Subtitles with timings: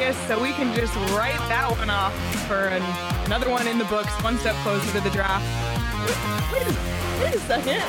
[0.00, 2.14] Vegas, so we can just write that one off
[2.46, 2.82] for an,
[3.26, 5.44] another one in the books, one step closer to the draft.
[6.06, 7.82] Wait, wait, a, wait a second.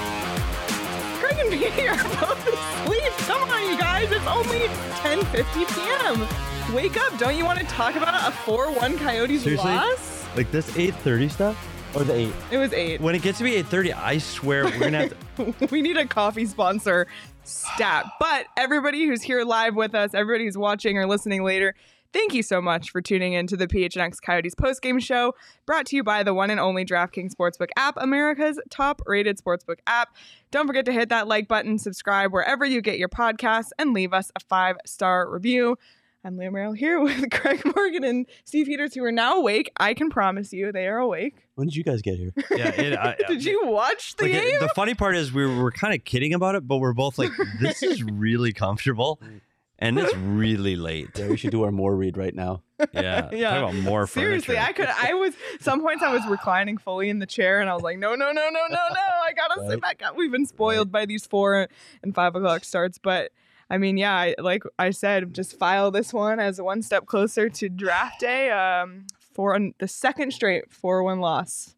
[1.19, 3.13] Craig and me are both asleep.
[3.27, 4.11] Come on, you guys.
[4.11, 4.67] It's only
[4.99, 6.75] 10:50 p.m.
[6.75, 7.17] Wake up!
[7.17, 9.71] Don't you want to talk about a 4-1 Coyotes Seriously?
[9.71, 10.25] loss?
[10.35, 12.33] Like this 8:30 stuff or the 8.
[12.51, 12.99] It was eight.
[12.99, 15.95] When it gets to be 8:30, I swear we're going to have to we need
[15.95, 17.07] a coffee sponsor
[17.45, 18.05] stat.
[18.19, 21.73] But everybody who's here live with us, everybody who's watching or listening later,
[22.13, 25.33] thank you so much for tuning in to the PHNX Coyotes postgame show,
[25.65, 29.79] brought to you by the one and only DraftKings Sportsbook app, America's top rated sportsbook
[29.87, 30.15] app.
[30.51, 34.13] Don't forget to hit that like button, subscribe wherever you get your podcasts, and leave
[34.13, 35.77] us a five star review.
[36.23, 39.71] I'm Leah Merrill here with Craig Morgan and Steve Peters, who are now awake.
[39.77, 41.47] I can promise you they are awake.
[41.55, 42.31] When did you guys get here?
[42.51, 44.55] Yeah, it, I, Did you watch the like, game?
[44.55, 47.17] it- the funny part is we were, kind of kidding about it, but we're both
[47.17, 49.41] like, this is really comfortable, mm.
[49.81, 51.09] And it's really late.
[51.17, 52.63] Yeah, we should do our more read right now.
[52.93, 53.49] Yeah, Yeah.
[53.59, 54.69] Talk about more Seriously, furniture.
[54.69, 55.09] I could.
[55.09, 57.97] I was some points I was reclining fully in the chair, and I was like,
[57.97, 59.01] no, no, no, no, no, no.
[59.23, 60.15] I gotta sit back up.
[60.15, 61.67] We've been spoiled by these four
[62.03, 63.31] and five o'clock starts, but
[63.69, 67.49] I mean, yeah, I, like I said, just file this one as one step closer
[67.49, 68.49] to draft day.
[68.51, 71.75] Um, for an, the second straight four-one loss.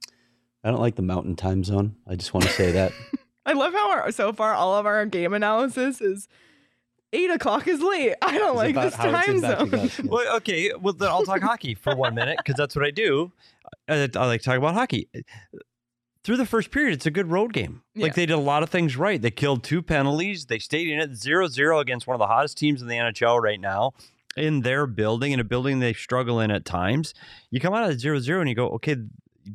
[0.63, 1.95] I don't like the mountain time zone.
[2.07, 2.93] I just want to say that.
[3.45, 6.27] I love how our, so far all of our game analysis is
[7.13, 8.15] eight o'clock is late.
[8.21, 9.73] I don't It's like this time zone.
[9.75, 9.99] us.
[9.99, 10.05] Yeah.
[10.05, 10.73] Well, okay.
[10.73, 13.31] Well, then I'll talk hockey for one minute because that's what I do.
[13.87, 15.07] I, I like to talk about hockey.
[16.23, 17.81] Through the first period, it's a good road game.
[17.95, 18.03] Yeah.
[18.03, 19.21] Like they did a lot of things right.
[19.21, 20.45] They killed two penalties.
[20.45, 23.41] They stayed in it 0 0 against one of the hottest teams in the NHL
[23.41, 23.93] right now
[24.35, 27.13] in their building, in a building they struggle in at times.
[27.51, 29.09] You come out of 0 0 and you go, okay, you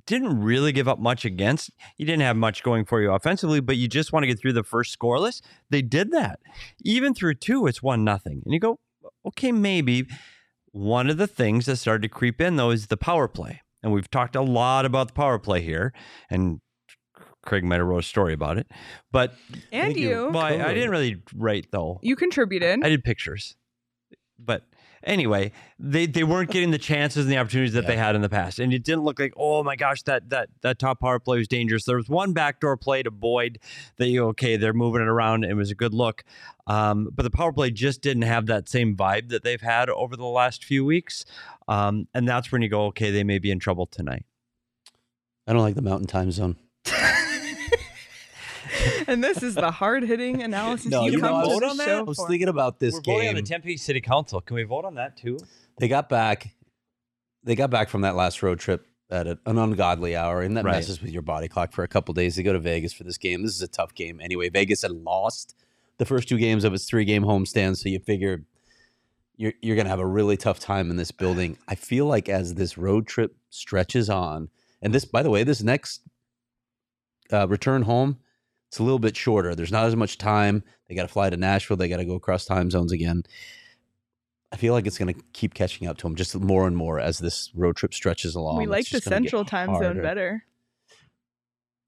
[0.06, 1.71] didn't really give up much against.
[1.97, 4.53] You didn't have much going for you offensively, but you just want to get through
[4.54, 5.41] the first scoreless.
[5.71, 6.41] They did that.
[6.82, 8.43] Even through two, it's one nothing.
[8.44, 8.78] And you go,
[9.26, 10.06] okay, maybe.
[10.72, 13.62] One of the things that started to creep in though is the power play.
[13.82, 15.93] And we've talked a lot about the power play here.
[16.31, 16.60] And
[17.44, 18.70] Craig might have wrote a story about it.
[19.10, 19.34] But
[19.72, 20.09] And you.
[20.09, 21.99] you, well, I, I didn't really write though.
[22.03, 22.81] you contributed.
[22.84, 23.56] I did pictures.
[24.38, 24.65] But
[25.03, 28.28] anyway, they, they weren't getting the chances and the opportunities that they had in the
[28.28, 28.59] past.
[28.59, 31.48] And it didn't look like, oh my gosh, that that that top power play was
[31.48, 31.84] dangerous.
[31.84, 33.58] There was one backdoor play to Boyd
[33.97, 35.44] that you okay, they're moving it around.
[35.44, 36.25] It was a good look.
[36.66, 40.16] Um, but the power play just didn't have that same vibe that they've had over
[40.16, 41.25] the last few weeks.
[41.66, 44.25] Um, and that's when you go, okay, they may be in trouble tonight.
[45.47, 46.56] I don't like the mountain time zone.
[49.12, 51.58] and this is the hard hitting analysis No, you, you know, come I to was-
[51.60, 51.84] the on that?
[51.86, 52.28] show I was for.
[52.28, 53.42] thinking about this We're voting on the.
[53.42, 54.41] Tempe City Council.
[54.41, 55.38] Can we vote on that too?
[55.78, 56.54] They got back.
[57.44, 60.64] They got back from that last road trip at a- an ungodly hour, and that
[60.64, 60.72] Right.
[60.76, 62.36] messes with your body clock for a couple days.
[62.36, 63.42] They go to Vegas for this game.
[63.42, 64.48] This is a tough game anyway.
[64.50, 65.54] Vegas had lost
[65.96, 68.44] the first two games of its three game homestand, so you figure
[69.36, 71.56] you're you're gonna have a really tough time in this building.
[71.69, 74.50] I feel like as this road trip stretches on,
[74.82, 76.02] and this, by the way, this next
[77.32, 78.19] uh, return home,
[78.69, 79.55] it's a little bit shorter.
[79.55, 80.62] There's not as much time.
[80.88, 81.76] They got to fly to Nashville.
[81.76, 83.23] They got to go across time zones again.
[84.53, 86.99] I feel like it's going to keep catching up to them just more and more
[87.00, 88.56] as this road trip stretches along.
[88.59, 90.44] we It's like the just gonna get central time zone better.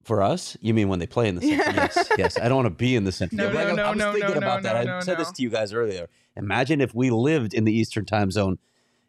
[0.05, 1.75] For us, you mean when they play in the central?
[1.75, 1.89] Yeah.
[1.95, 2.39] Yes, yes.
[2.39, 3.37] I don't want to be in the central.
[3.49, 4.87] No, Like, no, I- no, I was no, thinking no, about no, that.
[4.87, 6.09] no, I said this to you guys earlier.
[6.37, 8.59] Imagine if we lived in the Eastern time zone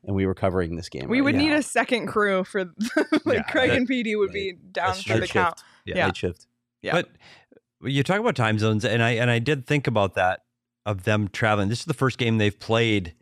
[0.04, 1.08] and we were covering this game.
[1.08, 2.66] We right would need a second crew for
[3.26, 5.60] like Yeah, Craig that- and PD would be down for the night count.
[5.60, 5.66] shift.
[5.86, 6.06] Yeah.
[6.08, 6.48] Night shift.
[6.82, 6.92] Yeah.
[6.94, 7.10] But
[7.84, 10.42] you talk about time zones, and I and I did think about that
[10.86, 11.70] of them traveling.
[11.70, 13.16] This is the first game they've played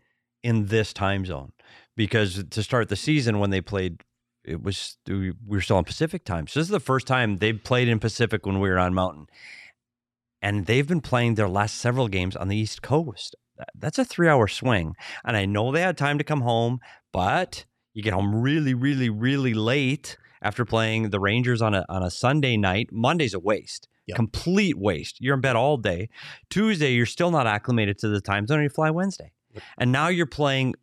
[0.43, 1.51] in this time zone
[1.95, 4.03] because to start the season when they played,
[4.43, 6.47] it was we were still on Pacific time.
[6.47, 9.27] So this is the first time they've played in Pacific when we were on Mountain,
[10.41, 13.35] and they've been playing their last several games on the East Coast.
[13.75, 14.93] That's a three-hour swing,
[15.25, 16.79] and I know they had time to come home,
[17.11, 22.01] but you get home really, really, really late after playing the Rangers on a on
[22.01, 22.89] a Sunday night.
[22.91, 23.89] Monday's a waste.
[24.09, 24.15] Yep.
[24.15, 25.17] Complete waste.
[25.21, 26.09] You're in bed all day.
[26.49, 28.61] Tuesday, you're still not acclimated to the time zone.
[28.61, 29.31] You fly Wednesday,
[29.77, 30.75] and now you're playing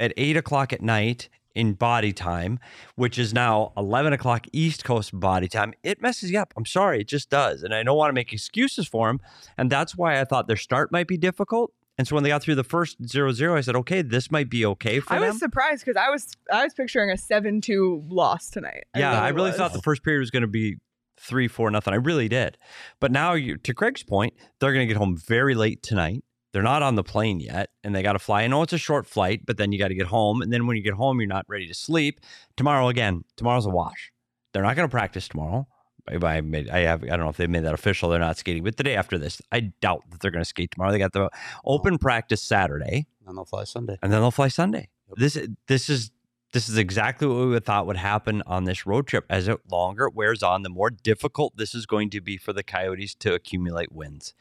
[0.00, 2.58] at eight o'clock at night in body time,
[2.96, 5.74] which is now eleven o'clock East Coast body time.
[5.82, 6.52] It messes you up.
[6.56, 9.20] I'm sorry, it just does, and I don't want to make excuses for them.
[9.58, 11.72] And that's why I thought their start might be difficult.
[11.98, 14.64] And so when they got through the first 0-0, I said, okay, this might be
[14.64, 15.28] okay for I them.
[15.28, 18.84] was surprised because I was I was picturing a seven two loss tonight.
[18.96, 19.58] Yeah, I really was.
[19.58, 20.78] thought the first period was going to be
[21.22, 21.94] three, four, nothing.
[21.94, 22.58] I really did.
[23.00, 26.24] But now, you, to Craig's point, they're going to get home very late tonight.
[26.52, 28.42] They're not on the plane yet, and they got to fly.
[28.42, 30.66] I know it's a short flight, but then you got to get home, and then
[30.66, 32.20] when you get home, you're not ready to sleep.
[32.56, 34.12] Tomorrow again, tomorrow's a wash.
[34.52, 35.66] They're not going to practice tomorrow.
[36.06, 38.10] I, I made, I have, I don't know if they made that official.
[38.10, 40.72] They're not skating, but the day after this, I doubt that they're going to skate
[40.72, 40.92] tomorrow.
[40.92, 41.30] They got the
[41.64, 43.96] open practice Saturday And they'll fly Sunday.
[44.02, 44.88] and then they'll fly Sunday.
[45.08, 45.18] Yep.
[45.18, 46.10] This this is
[46.52, 49.24] this is exactly what we thought would happen on this road trip.
[49.28, 52.52] As it longer it wears on, the more difficult this is going to be for
[52.52, 54.34] the Coyotes to accumulate wins,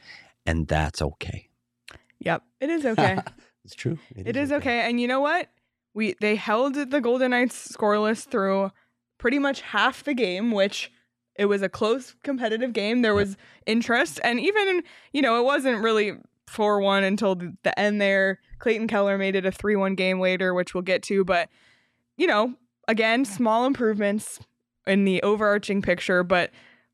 [0.45, 1.49] and that's okay.
[2.19, 3.17] Yep, it is okay.
[3.63, 3.99] It's true.
[4.15, 4.79] it is okay.
[4.89, 5.49] And you know what?
[5.93, 8.71] We they held the Golden Knights scoreless through
[9.19, 10.91] pretty much half the game, which
[11.35, 13.03] it was a close competitive game.
[13.03, 13.37] There was
[13.67, 14.81] interest, and even
[15.13, 16.13] you know it wasn't really
[16.47, 18.39] four one until the, the end there.
[18.57, 21.23] Clayton Keller made it a three one game later, which we'll get to.
[21.23, 21.49] But
[22.17, 22.55] you know,
[22.87, 24.39] again, small improvements
[24.85, 26.51] in the overarching picture, but.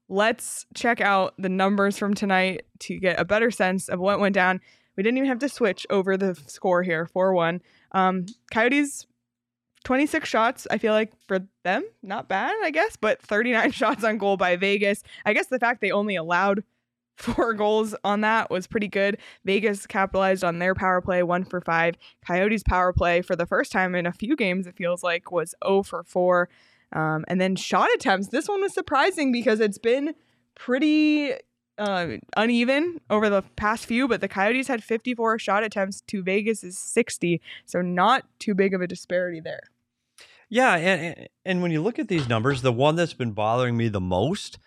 [0.10, 4.36] Let's check out the numbers from tonight to get a better sense of what went
[4.36, 4.62] down.
[4.98, 7.62] We didn't even have to switch over the score here, 4 1.
[7.92, 9.06] Um, Coyotes,
[9.84, 10.68] 26 shots.
[10.72, 14.56] I feel like for them, not bad, I guess, but 39 shots on goal by
[14.56, 15.04] Vegas.
[15.26, 16.64] I guess the fact they only allowed
[17.18, 19.18] four goals on that was pretty good.
[19.44, 21.96] Vegas capitalized on their power play, one for five.
[22.26, 25.54] Coyotes' power play for the first time in a few games, it feels like, was
[25.66, 26.48] 0 for 4.
[26.94, 28.28] Um, and then shot attempts.
[28.28, 30.14] This one was surprising because it's been
[30.56, 31.34] pretty
[31.78, 36.78] uh, uneven over the past few, but the Coyotes had 54 shot attempts to Vegas's
[36.78, 39.64] 60, so not too big of a disparity there.
[40.50, 43.90] Yeah, and and when you look at these numbers, the one that's been bothering me
[43.90, 44.60] the most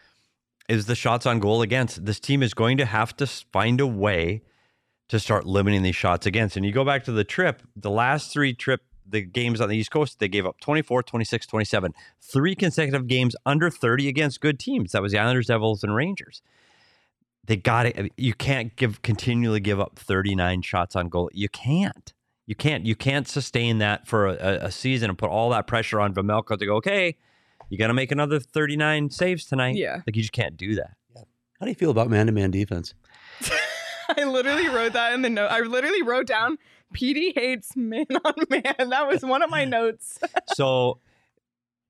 [0.70, 2.06] is the shots on goal against.
[2.06, 4.42] This team is going to have to find a way
[5.08, 6.56] to start limiting these shots against.
[6.56, 9.76] And you go back to the trip, the last three trip the games on the
[9.76, 11.92] East Coast, they gave up 24, 26, 27.
[12.20, 14.92] Three consecutive games under 30 against good teams.
[14.92, 16.42] That was the Islanders, Devils, and Rangers.
[17.44, 18.12] They got it.
[18.16, 21.28] You can't give continually give up 39 shots on goal.
[21.32, 22.12] You can't.
[22.46, 22.86] You can't.
[22.86, 26.58] You can't sustain that for a, a- season and put all that pressure on Vejmelka
[26.58, 26.76] to go.
[26.76, 27.16] Okay,
[27.70, 29.76] you got to make another 39 saves tonight.
[29.76, 30.02] Yeah.
[30.06, 30.90] like you just can't do that.
[31.16, 31.22] Yeah.
[31.58, 32.94] How do you feel about man-to-man defense?
[34.16, 35.48] I literally wrote that in the note.
[35.50, 36.58] I literally wrote down
[36.94, 38.90] PD hates man on man.
[38.90, 40.18] That was one of my notes.
[40.54, 40.98] so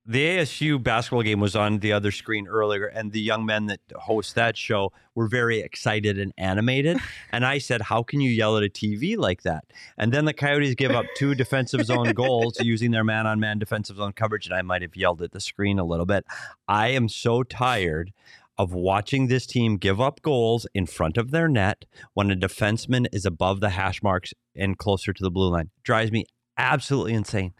[0.06, 3.80] the ASU basketball game was on the other screen earlier, and the young men that
[3.94, 6.98] host that show were very excited and animated.
[7.32, 9.64] And I said, How can you yell at a TV like that?
[9.96, 13.60] And then the Coyotes give up two defensive zone goals using their man on man
[13.60, 14.46] defensive zone coverage.
[14.46, 16.24] And I might have yelled at the screen a little bit.
[16.66, 18.12] I am so tired
[18.58, 21.84] of watching this team give up goals in front of their net
[22.14, 25.70] when a defenseman is above the hash marks and closer to the blue line.
[25.84, 26.26] Drives me
[26.58, 27.54] absolutely insane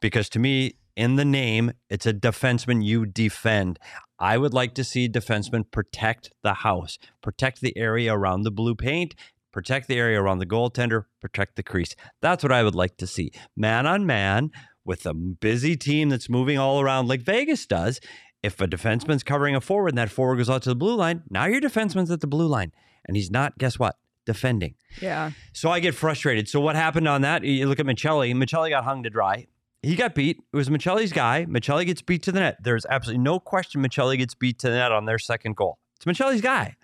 [0.00, 3.78] because to me, in the name, it's a defenseman you defend.
[4.18, 8.74] I would like to see defensemen protect the house, protect the area around the blue
[8.74, 9.14] paint,
[9.52, 11.94] protect the area around the goaltender, protect the crease.
[12.20, 13.32] That's what I would like to see.
[13.56, 14.50] Man on man
[14.84, 18.00] with a busy team that's moving all around like Vegas does.
[18.42, 21.22] If a defenseman's covering a forward and that forward goes out to the blue line,
[21.30, 22.72] now your defenseman's at the blue line
[23.06, 23.96] and he's not, guess what?
[24.26, 24.74] Defending.
[25.00, 25.32] Yeah.
[25.52, 26.48] So I get frustrated.
[26.48, 27.42] So what happened on that?
[27.44, 28.34] You look at Maccelli.
[28.34, 29.46] Maccelli got hung to dry.
[29.84, 30.38] He got beat.
[30.52, 31.46] It was Maccelli's guy.
[31.46, 32.58] Maccelli gets beat to the net.
[32.62, 35.78] There's absolutely no question Maccelli gets beat to the net on their second goal.
[35.96, 36.76] It's Maccelli's guy.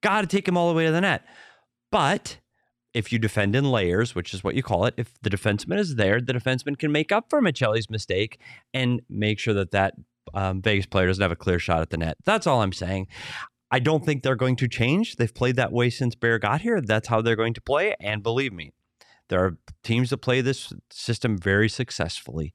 [0.00, 1.24] Got to take him all the way to the net.
[1.90, 2.38] But
[2.94, 5.96] if you defend in layers, which is what you call it, if the defenseman is
[5.96, 8.40] there, the defenseman can make up for Maccelli's mistake
[8.74, 9.94] and make sure that that
[10.34, 12.16] um, Vegas player doesn't have a clear shot at the net.
[12.24, 13.06] That's all I'm saying.
[13.70, 15.16] I don't think they're going to change.
[15.16, 16.80] They've played that way since Bear got here.
[16.80, 17.94] That's how they're going to play.
[18.00, 18.72] And believe me,
[19.28, 22.52] there are teams that play this system very successfully.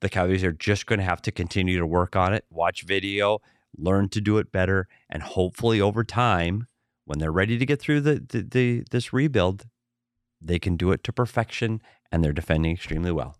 [0.00, 3.38] The Coyotes are just going to have to continue to work on it, watch video,
[3.78, 6.66] learn to do it better, and hopefully over time,
[7.04, 9.66] when they're ready to get through the, the, the this rebuild,
[10.40, 11.80] they can do it to perfection
[12.12, 13.36] and they're defending extremely well.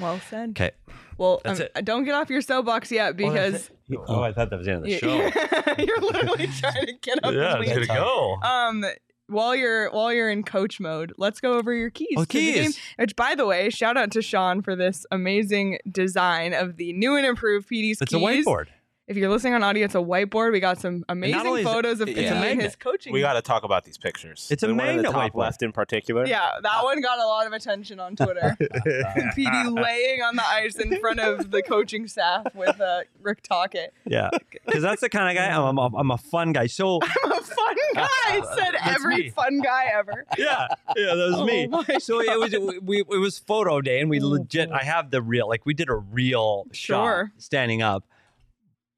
[0.00, 0.50] Well said.
[0.50, 0.72] Okay.
[1.16, 1.84] Well, That's um, it.
[1.86, 3.70] don't get off your soapbox yet because
[4.08, 5.82] Oh, I thought that was the end of the show.
[5.82, 7.32] you're literally trying to get up.
[7.32, 7.88] yeah, and it's leave.
[7.88, 8.34] gonna go.
[8.42, 8.84] Um,
[9.28, 12.14] while you're while you're in coach mode, let's go over your keys.
[12.16, 12.64] Oh, to the game.
[12.66, 12.78] keys.
[12.98, 17.16] Which, by the way, shout out to Sean for this amazing design of the new
[17.16, 18.22] and improved PD's It's keys.
[18.22, 18.66] a whiteboard.
[19.08, 20.50] If you're listening on audio, it's a whiteboard.
[20.50, 23.12] We got some amazing only is it- photos of it's a Pete and his coaching.
[23.12, 24.48] We got to talk about these pictures.
[24.50, 25.38] It's a the one the magnet top whiteboard.
[25.42, 26.26] left in particular.
[26.26, 28.56] yeah, that one got a lot of attention on Twitter.
[28.60, 33.92] PD laying on the ice in front of the coaching staff with uh, Rick Tocchet.
[34.06, 34.30] Yeah,
[34.66, 35.50] because that's the kind of guy.
[35.56, 36.66] I'm a, I'm a fun guy.
[36.66, 38.06] So I'm a fun guy.
[38.56, 39.30] Said That's every me.
[39.30, 40.24] fun guy ever.
[40.36, 41.66] yeah, yeah, that was Oh me.
[41.68, 44.72] my So it was we it was photo day, and we legit.
[44.72, 47.30] I have the real like we did a real Sure.
[47.36, 48.04] shot standing up.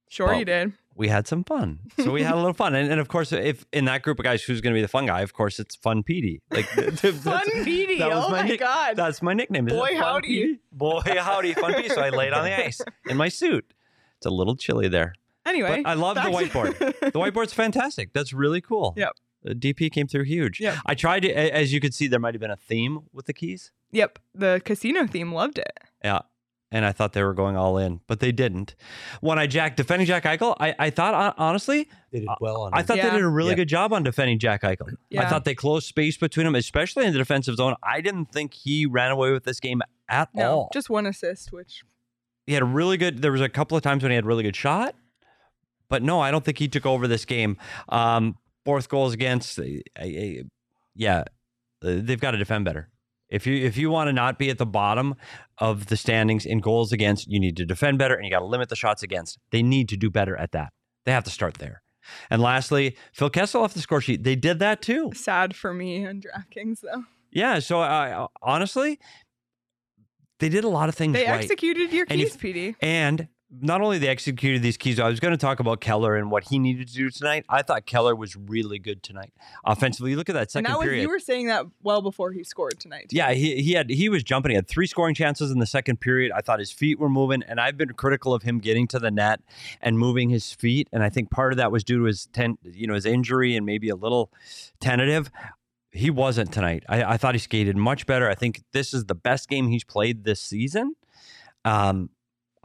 [0.08, 0.72] Sure, Well, you did.
[0.94, 3.64] We had some fun, so we had a little fun, and, and of course, if
[3.72, 5.20] in that group of guys, who's going to be the fun guy?
[5.20, 6.42] Of course, it's Fun Petey.
[6.50, 6.64] Like
[6.96, 8.02] Fun Petey.
[8.02, 8.96] Oh my my nick- god.
[8.96, 9.66] That's my nickname.
[9.66, 10.26] Boy, howdy.
[10.26, 10.60] Petey?
[10.72, 11.90] Boy howdy, Fun Petey.
[11.90, 13.72] So I laid on the ice in my suit.
[14.16, 15.14] It's a little chilly there.
[15.46, 16.76] Anyway, But I love the back whiteboard.
[17.12, 18.12] The whiteboard's fantastic.
[18.12, 18.94] That's really cool.
[18.96, 19.10] Yep.
[19.48, 20.58] Uh, the DP came through huge.
[20.58, 20.80] Yeah.
[20.84, 23.32] I tried to, as you could see, there might have been a theme with the
[23.32, 23.70] keys.
[23.92, 25.78] Yep, the casino theme loved it.
[26.02, 26.22] Yeah.
[26.70, 28.74] And I thought they were going all in, but they didn't.
[29.22, 32.80] When I Jack defending Jack Eichel, I, I thought honestly, They did well on I
[32.80, 32.86] it.
[32.86, 33.08] thought Yeah.
[33.08, 33.56] they did a really Yeah.
[33.56, 34.94] good job on defending Jack Eichel.
[35.18, 37.74] I thought they closed space between them, especially in the defensive zone.
[37.82, 40.70] I didn't think he ran away with this game at No, all.
[40.74, 41.84] just one assist, which
[42.46, 43.22] he had a really good.
[43.22, 44.94] There was a couple of times when he had a really good shot,
[45.88, 47.56] but no, I don't think he took over this game.
[47.88, 49.62] Um, fourth goals against, uh,
[49.98, 50.04] uh,
[50.94, 51.24] yeah, uh,
[52.02, 52.90] they've got to defend better.
[53.30, 55.14] If you if you want to not be at the bottom
[55.58, 58.46] of the standings in goals against, you need to defend better and you got to
[58.46, 59.38] limit the shots against.
[59.50, 60.72] They need to do better at that.
[61.04, 61.82] They have to start there.
[62.30, 64.24] And lastly, Phil Kessel off the score sheet.
[64.24, 65.10] They did that too.
[65.14, 67.04] sad for me on DraftKings though.
[67.30, 67.58] Yeah.
[67.58, 68.98] So uh, honestly,
[70.40, 71.40] they did a lot of things They right.
[71.42, 72.76] executed your And keys, if- PD.
[72.80, 76.30] And not only they executed these keys, I was going to talk about Keller and
[76.30, 77.46] what he needed to do tonight.
[77.48, 79.32] I thought Keller was really good tonight
[79.64, 80.14] offensively.
[80.16, 81.02] Look at that second was period.
[81.02, 83.08] you were saying that well before he scored tonight.
[83.08, 83.16] too.
[83.16, 84.50] yeah, he, he had he was jumping.
[84.50, 86.30] He had three scoring chances in the second period.
[86.32, 89.10] I thought his feet were moving, and I've been critical of him getting to the
[89.10, 89.40] net
[89.80, 90.88] and moving his feet.
[90.92, 93.56] And I think part of that was due to his ten, you know, his injury
[93.56, 94.30] and maybe a little
[94.78, 95.30] tentative.
[95.90, 96.84] He wasn't tonight.
[96.86, 98.28] I, I thought he skated much better.
[98.28, 100.94] I think this is the best game he's played this season.
[101.64, 102.10] Um,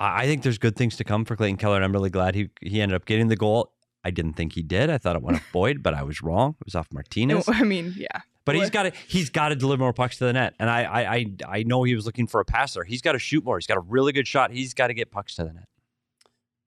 [0.03, 2.35] I I think there's good things to come for Clayton Keller, and I'm really glad
[2.35, 3.71] he he ended up getting the goal.
[4.05, 4.89] I didn't think he did.
[4.89, 6.55] I thought it went off Boyd, but I was wrong.
[6.59, 7.47] It was off Martinez.
[7.47, 7.61] No, Martinez.
[7.61, 8.21] I mean, yeah.
[8.45, 10.69] But he's What- got to he's got to deliver more pucks to the net, and
[10.69, 11.25] I I I,
[11.59, 12.83] I know he was looking for a passer.
[12.83, 13.57] He's got to shoot more.
[13.57, 14.51] He's got a really good shot.
[14.51, 15.67] He's got to get pucks to the net.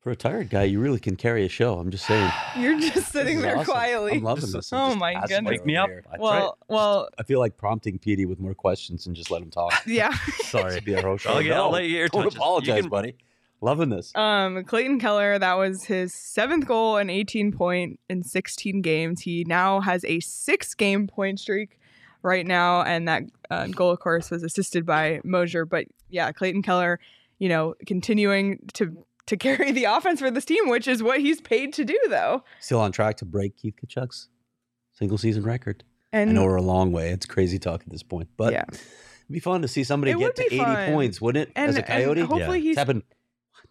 [0.01, 1.81] For a tired guy, you really can carry a show.
[1.81, 2.31] I'm just saying.
[2.59, 3.73] You're just sitting there awesome.
[3.73, 4.13] quietly.
[4.13, 4.73] I'm loving this.
[4.73, 5.51] I'm Oh my goodness.
[5.51, 5.89] Wake me up.
[5.89, 6.05] here.
[6.09, 9.51] That's well, well, I feel like prompting Petey with more questions and just let him
[9.51, 9.73] talk.
[9.85, 10.15] yeah.
[10.45, 10.79] Sorry.
[10.81, 11.27] Be our host.
[11.29, 12.35] Oh, I'll get- I'll let you get your Don't touches.
[12.37, 13.17] You apologize, can- buddy.
[13.61, 14.15] Loving this.
[14.15, 19.23] Um, Clayton Keller, that was his seventh goal and 18 point in 16 games.
[19.23, 21.79] He now has a six game point streak
[22.23, 25.65] right now, and that uh, goal, of course, was assisted by Moser.
[25.65, 27.01] But yeah, Clayton Keller,
[27.39, 28.97] you know, continuing to
[29.27, 32.45] to carry the offense for this team, which is what he's paid to do, though.
[32.61, 34.29] Still on track to break Keith Tkachuk's
[34.93, 35.83] single season record.
[36.13, 37.11] And I know we're a long way.
[37.11, 38.65] It's crazy talk at this point, but Yeah.
[38.69, 38.81] it'd
[39.31, 40.93] be fun to see somebody It get to 80 fun.
[40.93, 41.53] points, wouldn't it?
[41.57, 43.03] and, As a Coyote, hopefully it's he's happened.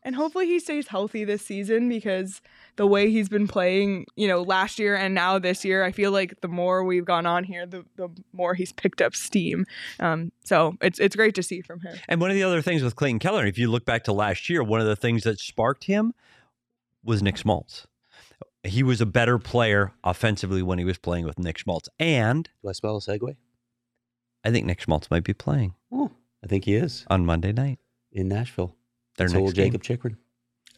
[0.06, 2.42] And hopefully he stays healthy this season because
[2.78, 6.12] the way he's been playing, you know, last year and now this year, I feel
[6.12, 9.66] like the more we've gone on here, the, the more he's picked up steam.
[10.00, 11.98] Um, so it's it's great to see from him.
[12.08, 14.50] And one of the other things with Clayton Keller, if you look back to last
[14.50, 16.14] year, one of the things that sparked him
[17.04, 17.88] was Nick Schmaltz.
[18.64, 22.70] He was a better player offensively when he was playing with Nick Schmaltz, and Do
[22.70, 23.36] I spell a segue?
[24.44, 26.12] I think Nick Schmaltz might be playing Oh,
[26.44, 27.80] I think he is on Monday night.
[28.12, 28.76] in Nashville.
[29.18, 29.66] Their That's next game.
[29.72, 30.18] Jakob Chychrun.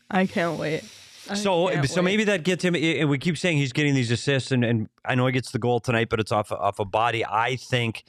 [0.09, 0.83] I can't wait.
[1.29, 2.05] I So, can't so wait.
[2.05, 2.75] maybe that gets him.
[2.75, 5.59] And we keep saying he's getting these assists, and, and I know he gets the
[5.59, 7.25] goal tonight, but it's off off a body.
[7.25, 8.03] I think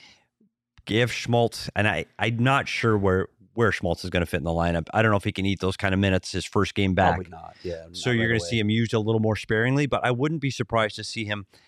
[0.84, 4.44] give Schmaltz, and I I'm not sure where where Schmaltz is going to fit in
[4.44, 4.86] the lineup.
[4.94, 7.14] I don't know if he can eat those kind of minutes his first game back.
[7.16, 7.56] Probably not.
[7.64, 7.86] Yeah.
[7.90, 10.12] So not you're right going to see him used a little more sparingly, but I
[10.12, 11.58] wouldn't be surprised to see him uh,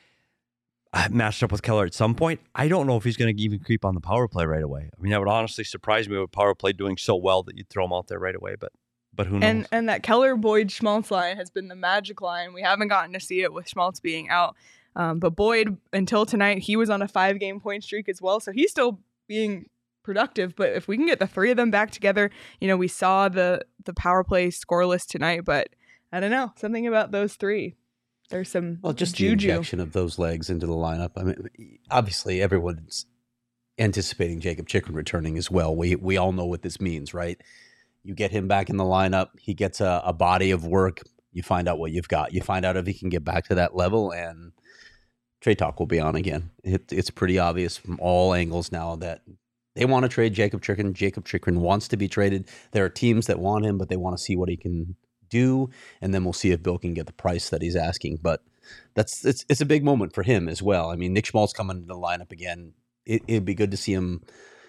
[1.11, 2.41] matched up with Keller at some point.
[2.55, 4.91] I don't know if he's going to even creep on the power play right away.
[4.97, 7.69] I mean, that would honestly surprise me with power play doing so well that you'd
[7.69, 8.57] throw him out there right away.
[8.59, 8.73] But
[9.15, 9.49] but who knows?
[9.49, 12.53] and and that Keller Boyd Schmaltz line has been the magic line.
[12.53, 14.57] We haven't gotten to see it with Schmaltz being out,
[14.97, 18.41] um, but Boyd until tonight he was on a five game point streak as well,
[18.41, 19.67] so he's still being
[20.03, 20.55] productive.
[20.57, 22.31] But if we can get the three of them back together,
[22.61, 25.69] you know, we saw the the power play scoreless tonight, but
[26.13, 27.77] I don't know something about those three.
[28.31, 29.49] There's some Well, just the juju.
[29.51, 31.11] injection of those legs into the lineup.
[31.17, 33.07] I mean, obviously, everyone's
[33.79, 35.75] anticipating Jakob Chychrun returning as well.
[35.75, 37.41] We we all know what this means, right?
[38.03, 41.03] You get him back in the lineup, he gets a, a body of work.
[41.33, 42.33] You find out what you've got.
[42.33, 44.53] You find out if he can get back to that level, and
[45.41, 46.51] trade talk will be on again.
[46.65, 49.23] It, it's pretty obvious from all angles now that
[49.77, 50.93] they want to trade Jakob Chychrun.
[50.95, 52.49] Jakob Chychrun wants to be traded.
[52.73, 54.97] There are teams that want him, but they want to see what he can
[55.31, 55.71] do,
[56.03, 58.19] and then we'll see if Bill can get the price that he's asking.
[58.23, 58.43] But
[58.95, 60.91] that's it's it's a big moment for him as well.
[60.91, 62.75] I mean, Nick Schmaltz coming into the lineup again.
[63.07, 64.23] It, it'd be good to see him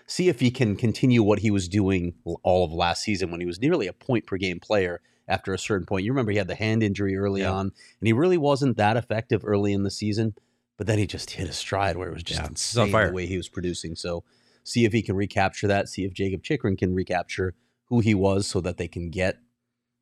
[0.07, 2.13] see if he can continue what he was doing
[2.43, 5.59] all of last season when he was nearly a point per game player after a
[5.59, 6.03] certain point.
[6.05, 7.51] You remember he had the hand injury early Yeah.
[7.51, 10.33] on, and he really wasn't that effective early in the season.
[10.77, 13.07] But then he just hit a stride where it was just Yeah, insane fire.
[13.09, 13.95] the way he was producing.
[13.95, 14.23] So
[14.63, 15.87] see if he can recapture that.
[15.89, 17.53] See if Jakob Chychrun can recapture
[17.85, 19.37] who he was, so that they can get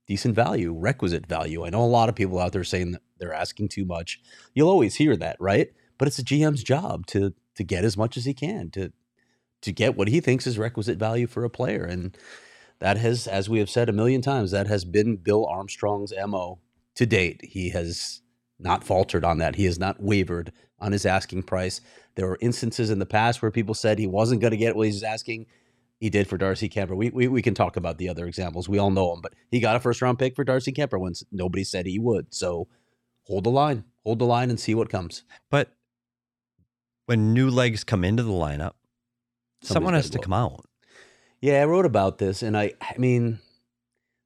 [0.10, 1.63] decent value, requisite value.
[1.63, 4.20] I know a lot of people out there saying that they're asking too much.
[4.56, 5.72] You'll always hear that, right?
[6.00, 8.92] But it's a GM's job to to get as much as he can to
[9.62, 11.84] to get what he thinks is requisite value for a player.
[11.84, 12.18] And
[12.80, 16.60] that has, as we have said a million times, that has been Bill Armstrong's MO
[16.96, 17.42] to date.
[17.44, 18.22] He has
[18.58, 19.56] not faltered on that.
[19.56, 21.82] He has not wavered on his asking price.
[22.16, 24.88] There were instances in the past where people said he wasn't going to get what
[24.88, 25.46] he's asking.
[26.00, 26.96] He did for Darcy Kuemper.
[26.96, 28.70] We, we we can talk about the other examples.
[28.70, 31.13] We all know him, but he got a first round pick for Darcy Kuemper when
[31.32, 32.34] nobody said he would.
[32.34, 32.68] So
[33.24, 35.24] hold the line, hold the line, and see what comes.
[35.50, 35.75] But
[37.06, 38.74] when new legs come into the lineup,
[39.62, 40.65] someone has to come out.
[41.41, 43.39] Yeah, I wrote about this, and I, I mean,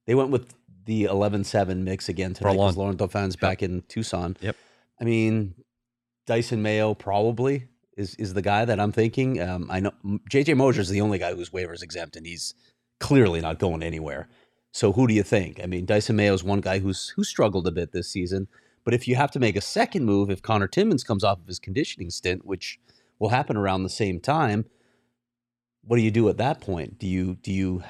[0.05, 0.53] they went with
[0.85, 4.35] the 11-7 mix again tonight because long- Laurent Dauphin's back in Tucson.
[4.41, 4.55] Yep.
[4.99, 5.53] I mean,
[6.27, 9.41] Dysin Mayo probably is is the guy that I'm thinking.
[9.41, 9.91] Um, I know
[10.29, 12.53] JJ Moser is the only guy who's waivers exempt, and he's
[12.99, 14.27] clearly not going anywhere.
[14.71, 15.59] So who do you think?
[15.61, 18.47] I mean, Dysin Mayo is one guy who's who struggled a bit this season.
[18.83, 21.47] But if you have to make a second move, if Connor Timmons comes off of
[21.47, 22.79] his conditioning stint, which
[23.19, 24.65] will happen around the same time,
[25.85, 26.99] what do you do at that point?
[26.99, 27.83] Do you do you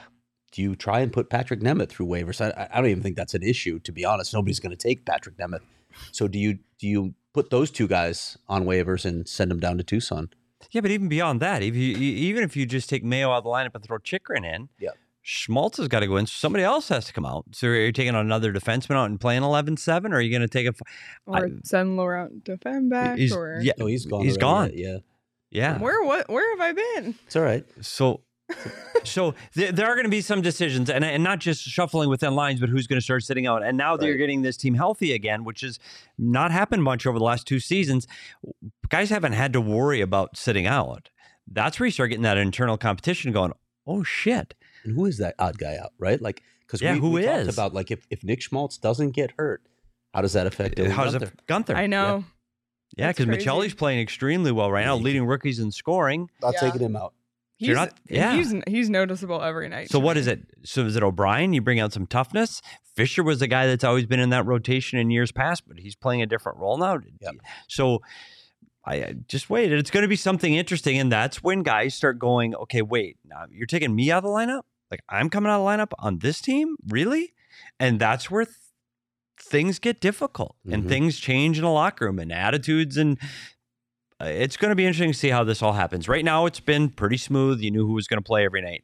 [0.51, 2.41] do you try and put Patrick Nemeth through waivers?
[2.41, 3.79] I, I don't even think that's an issue.
[3.79, 5.61] To be honest, nobody's going to take Patrick Nemeth.
[6.11, 9.77] So do you do you put those two guys on waivers and send them down
[9.77, 10.29] to Tucson?
[10.71, 13.39] Yeah, but even beyond that, if you e- even if you just take Mayo out
[13.39, 14.91] of the lineup and throw Chychrun in, yeah.
[15.25, 16.25] Schmaltz has got to go in.
[16.25, 17.45] So somebody else has to come out.
[17.53, 20.47] So are you taking another defenseman out and playing 11-7, or are you going to
[20.49, 20.69] take a?
[20.69, 20.81] f-
[21.25, 23.17] Or I- send Laurent Dauphin back.
[23.17, 24.23] He's or yeah, No, he's gone.
[24.23, 24.77] He's already, gone.
[24.77, 24.97] Yeah,
[25.49, 25.77] Yeah.
[25.79, 27.15] where what where have I been?
[27.25, 27.65] it's all right.
[27.81, 28.21] So,
[29.03, 32.35] so th- there are going to be some decisions, and and not just shuffling within
[32.35, 33.63] lines, but who's going to start sitting out.
[33.63, 35.79] And now that you're getting this team healthy again, which has
[36.17, 38.07] not happened much over the last two seasons,
[38.89, 41.09] guys haven't had to worry about sitting out.
[41.47, 43.53] That's where you start getting that internal competition going.
[43.87, 44.53] Oh shit!
[44.83, 45.93] And who is that odd guy out?
[45.97, 49.11] Right, like because Yeah, we, who we talked about like if if Nick Schmaltz doesn't
[49.11, 49.61] get hurt,
[50.13, 50.77] how does that affect?
[50.77, 51.21] Dylan How's Guenther?
[51.23, 51.75] it, Gunther?
[51.75, 52.23] I know.
[52.95, 53.39] Yeah, because crazy.
[53.45, 56.29] Maccelli's playing extremely well right now, Yeah, he leading rookies in scoring.
[56.43, 56.59] Not Yeah.
[56.69, 57.13] taking him out.
[57.63, 58.35] He's, You're not- yeah.
[58.35, 59.89] he's he's noticeable every night.
[59.89, 60.21] So to what me.
[60.21, 60.41] is it?
[60.63, 61.53] So is it O'Brien?
[61.53, 62.61] You bring out some toughness.
[62.95, 65.95] Fischer was a guy that's always been in that rotation in years past, but he's
[65.95, 66.99] playing a different role now.
[67.21, 67.35] Yep.
[67.67, 68.01] So
[68.85, 69.71] I I just wait.
[69.71, 72.53] It's going to be something interesting, and that's when guys start going.
[72.55, 73.17] Okay, wait.
[73.25, 74.61] Now you're taking me out of the lineup.
[74.91, 77.33] Like I'm coming out of the lineup on this team, really?
[77.79, 78.55] And that's where th-
[79.41, 80.87] things get difficult and Mhm.
[80.89, 83.17] things change in a locker room and attitudes and.
[84.23, 86.07] Uh, It's going to be interesting to see how this all happens.
[86.07, 87.59] Right now, it's been pretty smooth.
[87.61, 88.83] You knew who was going to play every night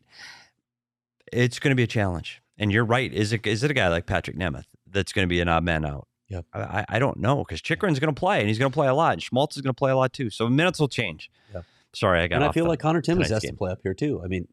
[1.31, 2.41] it's going to be a challenge.
[2.57, 3.13] And you're right.
[3.13, 5.63] Is it is it a guy like Patrick Nemeth that's going to be an odd
[5.63, 6.07] man out?
[6.29, 6.45] Yep.
[6.53, 8.87] I, I- I don't know because Chychrun's going to play and he's going to play
[8.87, 9.13] a lot.
[9.13, 10.29] And Schmaltz is going to play a lot too.
[10.31, 11.29] So minutes will change.
[11.53, 11.65] Yep.
[11.93, 12.37] Sorry, I got.
[12.37, 14.21] And I feel the- like Connor Timmons tonight's has to play up here too.
[14.23, 14.47] I mean,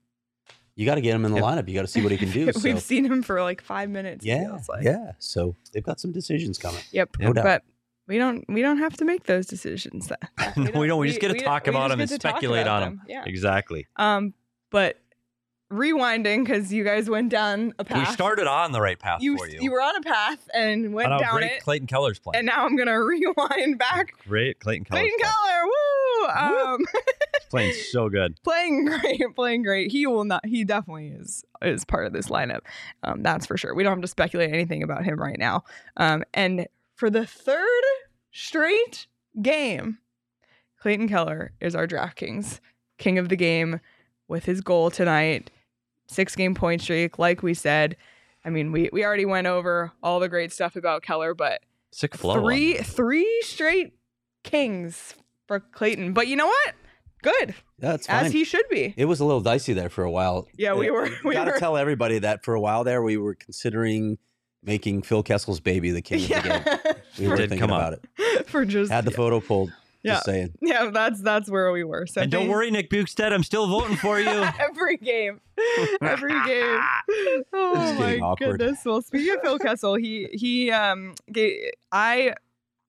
[0.74, 1.44] you got to get him in the Yep.
[1.46, 1.68] lineup.
[1.68, 2.50] You got to see what he can do.
[2.62, 4.24] We've seen him for like five minutes.
[4.24, 4.84] yeah, like.
[4.84, 5.12] yeah.
[5.18, 6.82] So they've got some decisions coming.
[6.92, 7.16] Yep.
[7.20, 7.44] No doubt.
[7.44, 7.62] But
[8.08, 10.08] we don't we don't have to make those decisions.
[10.08, 10.98] That, no, we don't.
[11.00, 13.02] We just get to talk we about him and get to talk speculate on him.
[13.08, 13.24] Yeah.
[13.26, 13.86] Exactly.
[13.96, 14.34] Um,
[14.70, 14.98] but
[15.72, 18.06] rewinding because you guys went down a path.
[18.08, 19.58] We started on the right path You for you.
[19.60, 22.38] you were on a path and went how down great it, Clayton Keller's playing.
[22.38, 24.12] and now I'm gonna rewind back.
[24.28, 25.18] great Clayton Keller's Clayton.
[25.20, 26.26] Keller, woo!
[26.28, 26.78] Um,
[27.34, 28.40] He's playing so good.
[28.44, 29.90] playing great, playing great.
[29.90, 30.46] He will not.
[30.46, 32.60] He definitely is is part of this lineup.
[33.02, 33.74] Um, that's for sure.
[33.74, 35.64] We don't have to speculate anything about him right now.
[35.96, 37.82] Um, and for the third
[38.32, 39.06] straight
[39.40, 39.98] game,
[40.80, 42.60] Clayton Keller is our DraftKings
[42.98, 43.80] king of the game
[44.28, 45.50] with his goal tonight.
[46.08, 47.96] Six game point streak, like we said.
[48.44, 51.60] I mean, we we already went over all the great stuff about Keller, but
[51.92, 52.40] Sick flow.
[52.40, 53.94] three three straight
[54.44, 55.14] kings
[55.48, 56.12] for Clayton.
[56.12, 56.74] But you know what?
[57.22, 58.26] Good That's fine.
[58.26, 58.94] as he should be.
[58.96, 60.46] it was a little dicey there for a while.
[60.56, 63.16] Yeah, we were- we got to were- tell everybody that for a while there we
[63.16, 64.18] were considering
[64.66, 66.48] making Phil Kessel's baby the king of the
[66.84, 66.94] game.
[67.18, 68.06] We were Did thinking come about up.
[68.18, 68.46] it.
[68.48, 69.72] for just Had the photo pulled.
[70.02, 70.12] Yeah.
[70.14, 70.52] Just saying.
[70.60, 72.06] Yeah, that's that's where we were.
[72.06, 74.26] So and don't worry, Nick Bjugstad, I'm still voting for you.
[74.60, 75.40] every game,
[76.02, 76.80] every game.
[77.52, 78.58] Oh It's my awkward.
[78.60, 78.84] goodness!
[78.84, 82.34] Well, speaking of Phil Kessel, he he um ga- I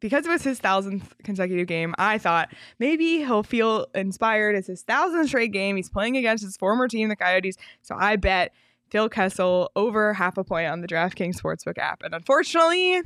[0.01, 4.55] because it was his thousandth consecutive game, I thought maybe he'll feel inspired.
[4.55, 5.75] It's his thousandth straight game.
[5.77, 7.55] He's playing against his former team, the Coyotes.
[7.81, 8.51] So I bet
[8.89, 12.03] Phil Kessel over half a point on the DraftKings Sportsbook app.
[12.03, 13.01] And unfortunately,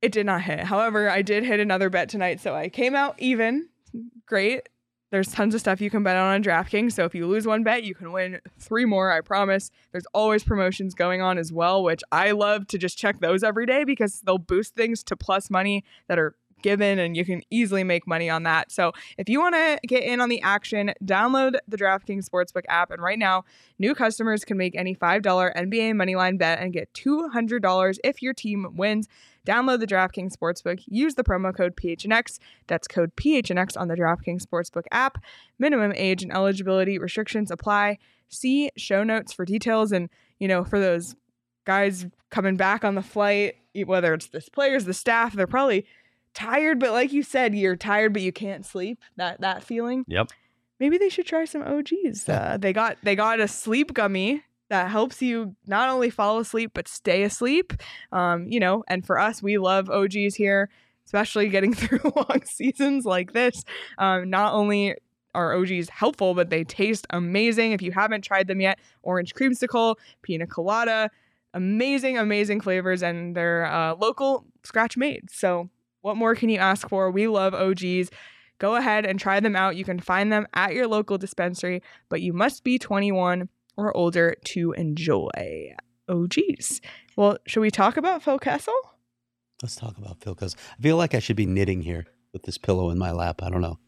[0.00, 0.60] it did not hit.
[0.60, 3.68] However, I did hit another bet tonight, so I came out even.
[4.26, 4.68] Great.
[5.10, 6.92] There's tons of stuff you can bet on on DraftKings.
[6.92, 9.12] So if you lose one bet, you can win three more.
[9.12, 9.70] I promise.
[9.92, 13.66] There's always promotions going on as well, which I love to just check those every
[13.66, 17.84] day because they'll boost things to plus money that are given and you can easily
[17.84, 18.72] make money on that.
[18.72, 22.90] So if you want to get in on the action, download the DraftKings Sportsbook app.
[22.90, 23.44] And right now,
[23.78, 28.66] new customers can make any $5 NBA moneyline bet and get $200 if your team
[28.74, 29.08] wins.
[29.46, 30.82] Download the DraftKings Sportsbook.
[30.86, 32.38] Use the promo code PHNX.
[32.68, 35.18] That's code PHNX on the DraftKings Sportsbook app.
[35.58, 37.98] Minimum age and eligibility restrictions apply.
[38.28, 39.90] See show notes for details.
[39.90, 41.16] And, you know, for those
[41.64, 45.86] guys coming back on the flight, whether it's the players, the staff, they're probably
[46.34, 46.78] tired.
[46.78, 48.98] But like you said, you're tired, but you can't sleep.
[49.16, 50.04] That that feeling.
[50.08, 50.30] Yep.
[50.80, 52.28] Maybe they should try some OGs.
[52.28, 56.70] Uh, they got they got a sleep gummy that helps you not only fall asleep
[56.74, 57.74] but stay asleep.
[58.10, 60.70] Um, you know, and for us, we love OGs here,
[61.04, 63.64] especially getting through long seasons like this.
[63.98, 64.96] Um, not only
[65.34, 67.72] are OGs helpful, but they taste amazing.
[67.72, 71.10] If you haven't tried them yet, orange creamsicle, pina colada,
[71.54, 75.30] amazing, amazing flavors, and they're uh, local scratch made.
[75.30, 75.68] So,
[76.02, 77.10] what more can you ask for?
[77.10, 78.10] We love OGs.
[78.58, 79.76] Go ahead and try them out.
[79.76, 84.36] You can find them at your local dispensary, but you must be 21 or older
[84.44, 85.72] to enjoy
[86.08, 86.80] OGs.
[87.16, 88.74] Well, should we talk about Phil Kessel?
[89.62, 90.58] Let's talk about Phil Kessel.
[90.78, 93.42] I feel like I should be knitting here with this pillow in my lap.
[93.42, 93.78] I don't know.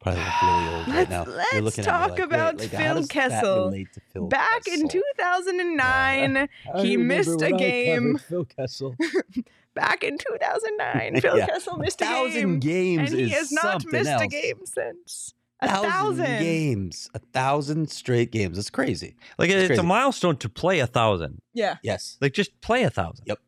[0.00, 1.24] Probably look really old right Let's- now.
[1.24, 3.72] let's You're looking at talk like, about like, Phil Kessel.
[4.12, 8.18] Phil Back in 2009, I he missed a game.
[8.18, 8.96] Phil Kessel.
[9.74, 11.46] Back in 2009, Phil Yeah.
[11.46, 12.12] Kessel missed a game.
[12.14, 15.34] thousand games and he is has not something missed a game since.
[15.60, 16.24] A thousand, thousand.
[16.40, 18.58] games, a thousand straight games.
[18.58, 19.14] It's crazy.
[19.38, 19.80] Like it's, crazy.
[19.80, 21.40] a milestone to play a thousand.
[21.54, 21.76] Yeah.
[21.82, 23.26] Yes, Like just play a thousand.
[23.28, 23.38] Yep.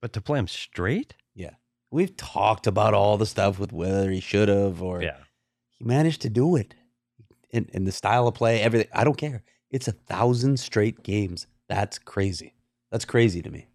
[0.00, 1.14] But to play them straight?
[1.34, 1.50] Yeah.
[1.90, 5.16] We've talked about all the stuff with whether he should have or Yeah.
[5.78, 6.74] he managed to do it,
[7.52, 8.88] and, and the style of play, everything.
[8.94, 9.42] I don't care.
[9.70, 11.46] It's a thousand straight games.
[11.68, 12.54] That's crazy.
[12.90, 13.66] That's crazy to me.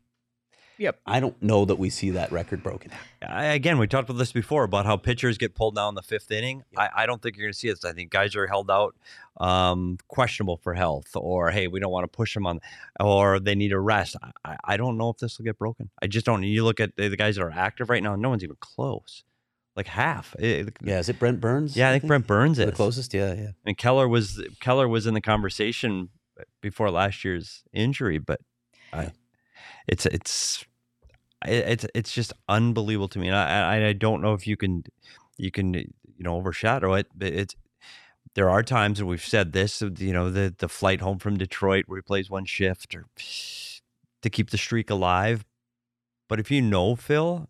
[0.77, 0.99] Yep.
[1.05, 2.91] I don't know that we see that record broken.
[3.21, 6.01] I, again, we talked about this before about how pitchers get pulled down in the
[6.01, 6.63] fifth inning.
[6.77, 7.85] I, I don't think you're going to see this.
[7.85, 8.95] I think guys are held out,
[9.37, 12.59] um, questionable for health, or hey, we don't want to push them on,
[12.99, 14.15] or they need a rest.
[14.43, 15.89] I, I don't know if this will get broken.
[16.01, 16.43] I just don't.
[16.43, 18.15] You look at the, the guys that are active right now.
[18.15, 19.23] No one's even close.
[19.75, 20.35] Like half.
[20.39, 21.75] It- Yeah, is it Brent Burns?
[21.75, 23.13] Yeah, I think Brent Burns is the closest.
[23.13, 23.51] Yeah, yeah.
[23.65, 26.09] And Keller was Keller was in the conversation
[26.61, 28.39] before last year's injury, but
[28.93, 29.11] I,
[29.87, 30.65] it's it's
[31.45, 34.83] it's it's just unbelievable to me, and I I- I don't know if you can
[35.37, 35.87] you can you
[36.19, 37.55] know overshadow it, but it's
[38.33, 41.85] there are times and we've said this, you know, the the flight home from Detroit
[41.87, 43.05] where he plays one shift or
[44.21, 45.45] to keep the streak alive.
[46.27, 47.47] But if you know Phil,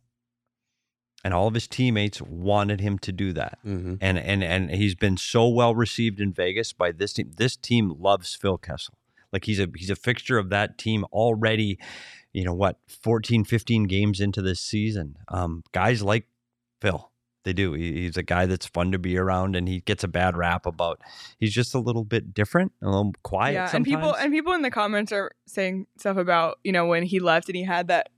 [1.23, 3.95] and all of his teammates wanted him to do that, Mm-hmm.
[4.01, 7.31] and and and he's been so well received in Vegas by this team.
[7.37, 8.95] This team loves Phil Kessel.
[9.35, 11.77] Like he's a he's a fixture of that team already.
[12.31, 12.77] You know what?
[13.03, 15.17] 14, 15 games into this season.
[15.27, 16.27] Um, guys like
[16.81, 17.11] Phil.
[17.43, 17.73] They do.
[17.73, 20.65] He, he's a guy that's fun to be around, and he gets a bad rap
[20.65, 20.99] about.
[21.37, 23.53] He's just a little bit different, a little quiet.
[23.53, 27.03] yeah, and people and people in the comments are saying stuff about you know when
[27.03, 28.09] he left and he had that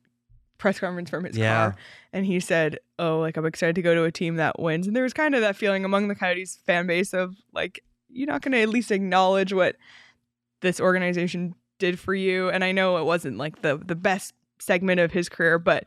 [0.59, 1.71] press conference from his Yeah.
[1.71, 1.75] car,
[2.13, 4.95] and he said, "Oh, like I'm excited to go to a team that wins." And
[4.95, 8.41] there was kind of that feeling among the Coyotes fan base of like, you're not
[8.41, 9.75] going to at least acknowledge what
[10.61, 12.49] this organization did for you.
[12.49, 15.85] And I know it wasn't like the the best segment of his career, but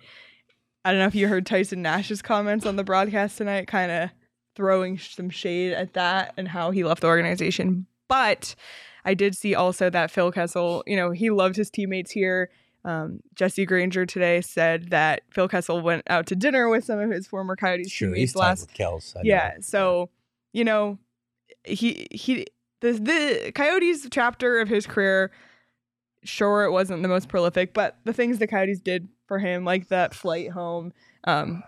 [0.84, 4.10] I don't know if you heard Tyson Nash's comments on the broadcast tonight, kind of
[4.56, 7.86] throwing some shade at that and how he left the organization.
[8.08, 8.54] But
[9.04, 12.50] I did see also that Phil Kessel, you know, he loved his teammates here.
[12.84, 17.10] Um, Jesse Granger today said that Phil Kessel went out to dinner with some of
[17.10, 19.14] his former Coyotes Sure, teammates he's last with Kels.
[19.16, 19.26] I know.
[19.28, 19.54] yeah.
[19.60, 20.08] So,
[20.52, 20.98] you know,
[21.64, 22.46] he he
[22.80, 25.30] the the Coyotes chapter of his career,
[26.24, 29.88] sure it wasn't the most prolific, but the things the Coyotes did for him, like
[29.88, 30.92] that flight home,
[31.24, 31.62] um,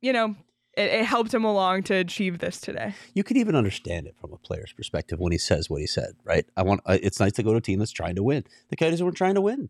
[0.00, 0.34] you know,
[0.76, 2.94] it, it helped him along to achieve this today.
[3.14, 6.14] you can even understand it from a player's perspective when he says what he said,
[6.24, 6.46] right?
[6.56, 6.80] I want.
[6.86, 8.44] Uh, it's nice to go to a team that's trying to win.
[8.68, 9.68] The Coyotes weren't trying to win.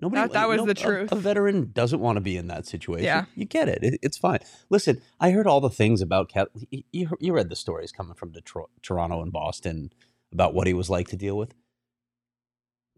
[0.00, 0.22] Nobody.
[0.22, 1.10] That- that was no, the truth.
[1.12, 3.04] A, veteran doesn't want to be in that situation.
[3.04, 3.24] Yeah.
[3.34, 3.80] you get it.
[3.82, 3.98] it.
[4.02, 4.38] It's fine.
[4.70, 6.48] Listen, I heard all the things about Cat.
[6.92, 9.92] You, you read the stories coming from Detroit, Toronto, and Boston
[10.32, 11.52] about what he was like to deal with.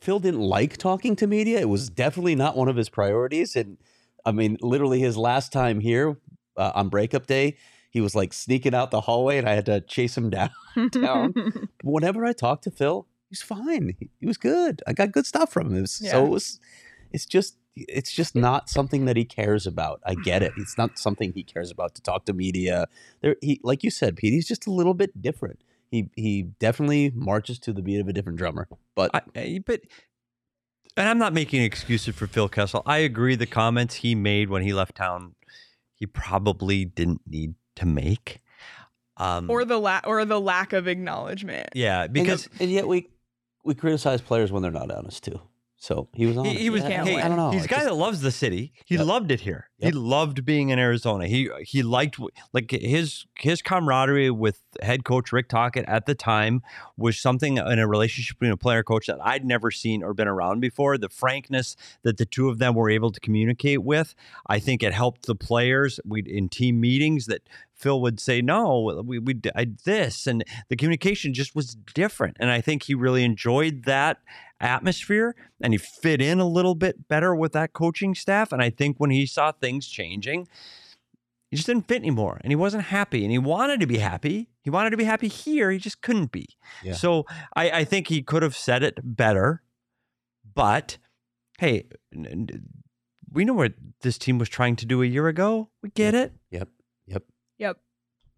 [0.01, 1.61] Phil didn't like talking to media.
[1.61, 3.55] It was definitely not one of his priorities.
[3.57, 3.77] And
[4.25, 6.17] I mean, literally, his last time here
[6.57, 7.57] uh, on breakup day,
[7.91, 10.51] he was like sneaking out the hallway, and I had to chase him down.
[10.91, 11.35] down.
[11.83, 13.95] Whenever I talked to Phil, he's fine.
[13.99, 14.83] He, he was good.
[14.87, 15.77] I got good stuff from him.
[15.77, 16.61] It was- So it was.
[17.13, 17.57] It's just.
[17.77, 20.01] It's just not something that he cares about.
[20.05, 20.53] I get it.
[20.59, 22.89] It's not something he cares about to talk to media.
[23.23, 25.61] There, he, like you said, Pete, he's just a little bit different.
[25.91, 28.69] He he definitely marches to the beat of a different drummer.
[28.97, 29.83] But I, I- but
[30.97, 32.83] and I'm not making excuses for Phil Kessel.
[32.87, 35.37] I agree the comments he made when he left town,
[35.95, 38.41] he probably didn't need to make.
[39.17, 41.69] Um, or the la- or the lack of acknowledgement.
[41.75, 43.09] yeah, and because yet- and yet we
[43.65, 45.41] we criticize players when they're not honest too.
[45.83, 46.57] So he was honest.
[46.57, 46.83] he, he was.
[46.83, 47.53] Yeah, hey, I don't know.
[47.53, 48.75] He's a guy just- that loves the city.
[48.85, 49.07] He Yep.
[49.07, 49.71] loved it here.
[49.79, 49.93] Yep.
[49.95, 51.27] He loved being in Arizona.
[51.27, 52.19] He he liked
[52.53, 56.61] like his his camaraderie with head coach Rick Tocchet at the time
[56.99, 60.29] was something in a relationship between a player coach that I'd never seen or been
[60.29, 60.99] around before.
[60.99, 64.15] The frankness that the two of them were able to communicate with,
[64.47, 65.99] I think it helped the players.
[66.05, 70.77] We in team meetings that Phil would say, "No, we we I, this," and the
[70.77, 72.37] communication just was different.
[72.39, 74.19] And I think he really enjoyed that
[74.61, 78.53] atmosphere, and he fit in a little bit better with that coaching staff.
[78.53, 80.47] And I think when he saw things changing,
[81.51, 83.23] he just didn't fit anymore, and he wasn't happy.
[83.25, 84.49] And he wanted to be happy.
[84.63, 85.71] He wanted to be happy here.
[85.71, 86.47] He just couldn't be.
[86.83, 86.93] Yeah.
[86.93, 89.63] So I, I think he could have said it better,
[90.55, 90.99] but
[91.59, 91.85] hey.
[92.15, 92.49] n- n-
[93.33, 95.71] We know what this team was trying to do a year ago.
[95.83, 96.33] We get it.
[96.51, 96.69] Yep.
[97.07, 97.23] Yep.
[97.59, 97.79] Yep.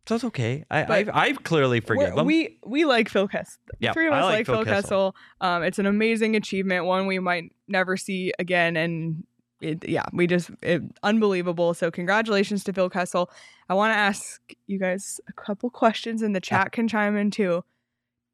[0.07, 0.65] So it's okay.
[0.71, 2.27] I, But I, I clearly forgive We're- him.
[2.27, 3.61] We we like Phil Kessel.
[3.69, 5.17] The Yeah, three of I us like like, Phil Phil Kessel.
[5.41, 9.25] Um, it's an amazing achievement, one we might never see again, and
[9.61, 11.73] it, yeah, we just it, unbelievable.
[11.75, 13.31] So congratulations to Phil Kessel.
[13.69, 17.31] I want to ask you guys a couple questions, and the chat can chime in
[17.31, 17.63] too.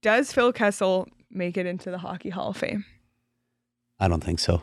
[0.01, 2.87] Does Phil Kessel make it into the Hockey Hall of Fame?
[4.01, 4.63] I don't think so.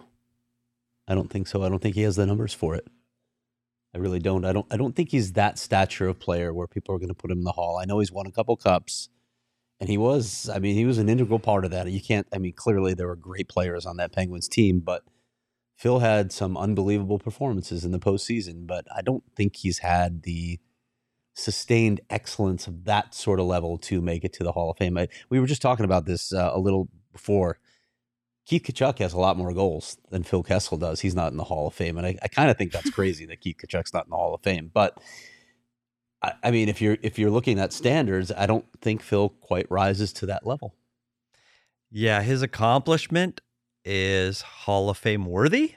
[1.07, 1.61] I don't think so.
[1.63, 2.87] I don't think he has the numbers for it.
[3.95, 4.43] I really don't.
[4.43, 4.65] I don't.
[4.69, 7.37] I don't think he's that stature of player where people are going to put him
[7.37, 7.79] in the hall.
[7.81, 9.07] I know he's won a couple cups,
[9.79, 10.49] and he was.
[10.53, 11.89] I mean, he was an integral part of that.
[11.89, 12.27] You can't.
[12.33, 15.03] I mean, clearly there were great players on that Penguins team, but
[15.77, 18.67] Phil had some unbelievable performances in the postseason.
[18.67, 20.59] But I don't think he's had the
[21.33, 24.97] sustained excellence of that sort of level to make it to the Hall of Fame.
[24.97, 27.59] I, we were just talking about this uh, a little before.
[28.45, 31.01] Keith Tkachuk has a lot more goals than Phil Kessel does.
[31.01, 33.25] He's not in the Hall of Fame, and I, I kind of think that's crazy
[33.25, 34.69] that Keith Tkachuk's not in the Hall of Fame.
[34.73, 34.99] But
[36.21, 39.65] I, I mean, if you're if you're looking at standards, I don't think Phil quite
[39.71, 40.75] rises to that level.
[41.91, 43.41] yeah, his accomplishment
[43.83, 45.75] is Hall of Fame worthy,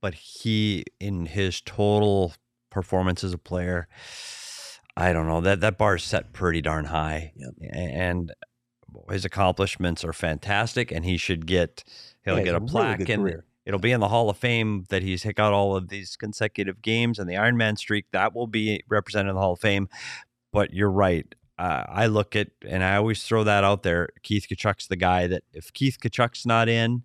[0.00, 2.34] but he, in his total
[2.70, 3.88] performance as a player,
[4.96, 7.54] I don't know that that bar is set pretty darn high, Yep.
[7.72, 8.28] A-
[9.10, 11.84] his accomplishments are fantastic, and he should get
[12.24, 13.44] he'll Yeah, get a plaque good and career.
[13.66, 17.18] it'll be in the Hall of Fame that he's got all of these consecutive games
[17.18, 19.88] and the Iron Man streak that will be represented in the Hall of Fame.
[20.52, 21.26] But you're right.
[21.58, 24.08] Uh, I look at and I always throw that out there.
[24.22, 27.02] Keith Tkachuk's the guy that if Keith Tkachuk's not in,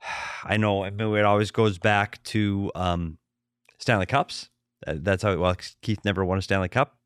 [0.44, 0.84] I know.
[0.84, 3.18] I mean, it always goes back to um,
[3.78, 4.48] Stanley Cups.
[4.86, 5.36] That's how.
[5.38, 6.98] Well, Keith never won a Stanley Cup.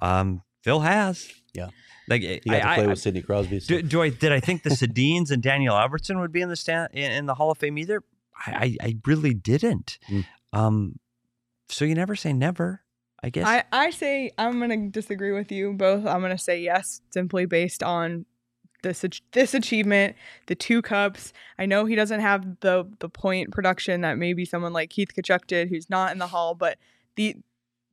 [0.00, 1.28] Um, Phil has.
[1.54, 1.68] Yeah.
[2.08, 3.60] Like He got I, to play I- with Sidney Crosby.
[3.60, 6.48] so- do, do I did I think the Sedins and Daniel Alfredsson would be in
[6.48, 8.02] the stand in, in the Hall of Fame either?
[8.46, 9.98] I I, I really didn't.
[10.08, 10.24] Mm.
[10.52, 10.98] Um,
[11.68, 12.82] so you never say never.
[13.22, 13.46] I guess.
[13.46, 16.06] I, I say I'm gonna disagree with you both.
[16.06, 18.26] I'm gonna say yes, simply based on
[18.84, 20.14] this this achievement,
[20.46, 21.32] the two cups.
[21.58, 25.48] I know he doesn't have the the point production that maybe someone like Keith Tkachuk
[25.48, 26.78] did, who's not in the hall, but
[27.16, 27.34] the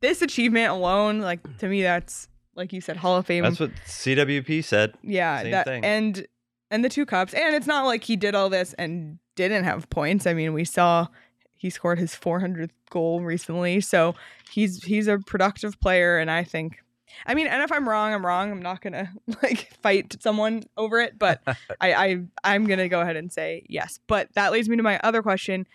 [0.02, 3.44] this achievement alone, like to me, that's like you said, Hall of Fame.
[3.44, 4.96] That's what CWP said.
[5.04, 5.86] yeah, same that thing.
[5.86, 6.28] and
[6.72, 9.90] and the two cups, and it's not like he did all this and didn't have
[9.90, 10.26] points.
[10.26, 11.08] I mean, we saw
[11.56, 14.16] he scored his 400th goal recently, so
[14.52, 16.78] he's he's a productive player, and I think.
[17.26, 18.52] I mean, and if I'm wrong, I'm wrong.
[18.52, 19.12] I'm not gonna
[19.44, 21.42] like fight someone over it, but
[21.82, 24.00] I, I I'm gonna go ahead and say yes.
[24.08, 25.68] But that leads me to my other question.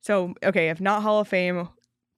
[0.00, 1.68] So, okay, if not Hall of Fame,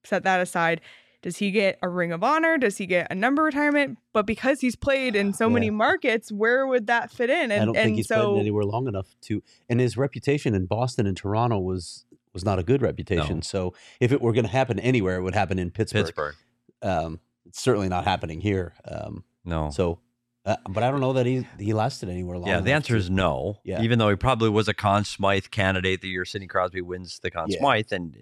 [0.03, 0.81] set that aside.
[1.22, 2.57] Does he get a Ring of Honor?
[2.59, 3.98] Does he get a number retirement?
[4.12, 7.50] But because he's played in so many markets, where would that fit in?
[7.50, 9.42] And I don't and think he's so played anywhere long enough to.
[9.68, 13.37] And his reputation in Boston and Toronto was was not a good reputation.
[13.37, 13.40] No.
[13.40, 16.05] So if it were going to happen anywhere, it would happen in Pittsburgh.
[16.05, 16.35] Pittsburgh.
[16.83, 18.74] Um, it's certainly not happening here.
[18.85, 19.70] Um, No.
[19.70, 20.00] so
[20.44, 22.46] Uh, but I don't know that he he lasted anywhere long.
[22.48, 23.59] Yeah, the answer to- is no.
[23.64, 23.81] Yeah.
[23.83, 27.31] Even though he probably was a Conn Smythe candidate the year Sidney Crosby wins the
[27.33, 27.59] Conn Yeah.
[27.59, 28.14] Smythe, and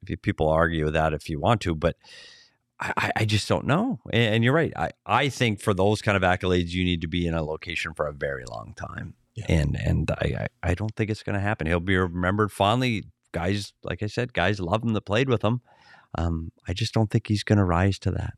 [0.00, 1.96] if you- people argue with that if you want to, but
[2.80, 4.00] I, I- just don't know.
[4.12, 4.72] And, and you're right.
[4.76, 7.94] I, I think for those kind of accolades, you need to be in a location
[7.94, 9.14] for a very long time.
[9.34, 9.46] Yeah.
[9.48, 11.66] And and I, I I don't think it's going to happen.
[11.66, 13.04] He'll be remembered fondly.
[13.32, 15.60] Guys, like I said, guys love him that played with him.
[16.16, 18.34] Um, I just don't think he's going to rise to that.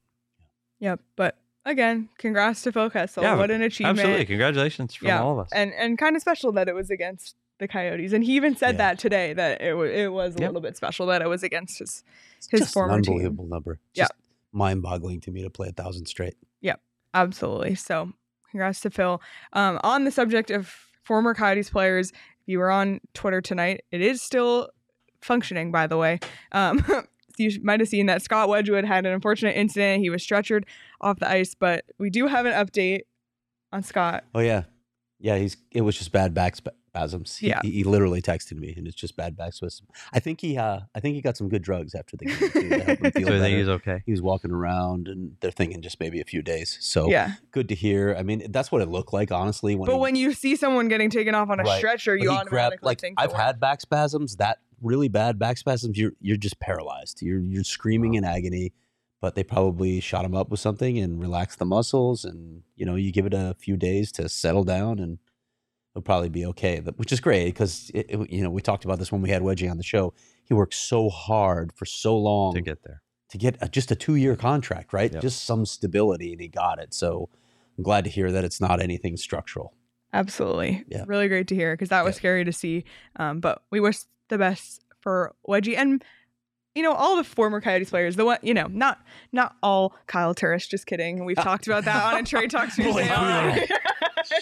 [0.80, 1.00] Yep.
[1.14, 3.22] But again, congrats to Phil Kessel.
[3.22, 3.98] Yeah, what an achievement.
[4.00, 5.50] Absolutely, congratulations from Yeah, all of us.
[5.52, 8.12] And and kind of special that it was against the Coyotes.
[8.12, 8.78] And he even said Yeah.
[8.78, 10.48] that today that it was it was a Yep.
[10.48, 12.02] little bit special that it was against his
[12.50, 13.12] his just former an team.
[13.14, 13.78] unbelievable number.
[13.94, 14.06] Yeah.
[14.48, 16.34] Just mind-boggling to me to play a thousand straight.
[16.60, 16.80] Yep,
[17.14, 17.74] absolutely.
[17.74, 18.12] So
[18.50, 19.20] congrats to Phil.
[19.52, 24.00] Um, on the subject of former Coyotes players, if you were on Twitter tonight, it
[24.00, 24.70] is still
[25.20, 26.20] functioning, by the way.
[26.52, 26.84] Um,
[27.38, 30.02] you might have seen that Scott Wedgewood had an unfortunate incident.
[30.02, 30.64] He was stretchered
[31.00, 33.02] off the ice, but we do have an update
[33.72, 34.24] on Scott.
[34.34, 34.64] Oh yeah,
[35.18, 35.36] yeah.
[35.36, 36.56] He's it was just bad back
[36.98, 37.36] spasms.
[37.36, 37.60] He, Yeah.
[37.62, 39.88] he, he literally texted me, and it's just bad back spasms.
[40.12, 42.68] I think he uh I think he got some good drugs after the game too,
[42.68, 43.56] to help him feel so better.
[43.56, 44.02] he's okay.
[44.06, 46.76] He was walking around, and they're thinking just maybe a few days.
[46.80, 47.34] So Yeah.
[47.50, 48.14] good to hear.
[48.18, 49.74] I mean, that's what it looked like, honestly.
[49.74, 51.78] When But he- when you see someone getting taken off on a Right.
[51.78, 54.36] stretcher, you automatically grabbed, like think I've had back spasms.
[54.36, 55.96] That really bad back spasms.
[55.98, 57.22] You're you're just paralyzed.
[57.22, 58.72] You're you're screaming in agony.
[59.20, 62.94] But they probably shot him up with something and relaxed the muscles, and you know
[62.94, 65.18] you give it a few days to settle down, and
[65.98, 66.78] he'll probably be okay.
[66.96, 69.76] Which is great because you know we talked about this when we had Wedgie on
[69.78, 70.14] the show.
[70.44, 73.02] He worked so hard for so long To get there.
[73.30, 75.12] to get a, just a two year contract, right?
[75.12, 75.20] Yep.
[75.22, 76.94] Just some stability, and he got it.
[76.94, 77.28] So
[77.76, 79.74] I'm glad to hear that it's not anything structural.
[80.12, 80.84] Absolutely.
[80.88, 81.04] Yeah.
[81.06, 82.18] Really great to hear because that was Yeah.
[82.20, 82.84] scary to see.
[83.16, 86.02] Um, but we wish the best for Wedgie and
[86.78, 88.16] you know all the former Coyotes players.
[88.16, 89.00] The one you know not
[89.32, 90.66] not all Kyle Turris.
[90.66, 91.24] Just kidding.
[91.24, 93.06] We've talked about that on a trade talk Tuesday.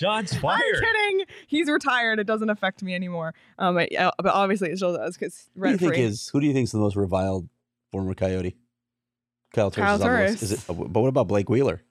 [0.00, 0.80] Shots I'm fired.
[0.80, 1.24] kidding.
[1.46, 2.18] He's retired.
[2.18, 3.34] It doesn't affect me anymore.
[3.58, 6.02] Um, but, yeah, but obviously it still does because Who do you think free.
[6.02, 7.48] is who do you think is the most reviled
[7.92, 8.56] former Coyote?
[9.54, 9.86] Kyle Turris.
[9.86, 10.24] Kyle is on the.
[10.24, 11.82] Is it, but what about Blake Wheeler?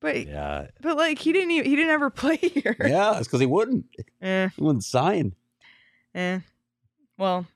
[0.00, 0.68] But Yeah.
[0.80, 2.76] but like he didn't even, he didn't ever play here.
[2.80, 3.84] Yeah, it's because he wouldn't.
[4.22, 5.34] Eh, He wouldn't sign.
[6.14, 6.40] eh.
[7.18, 7.46] Well,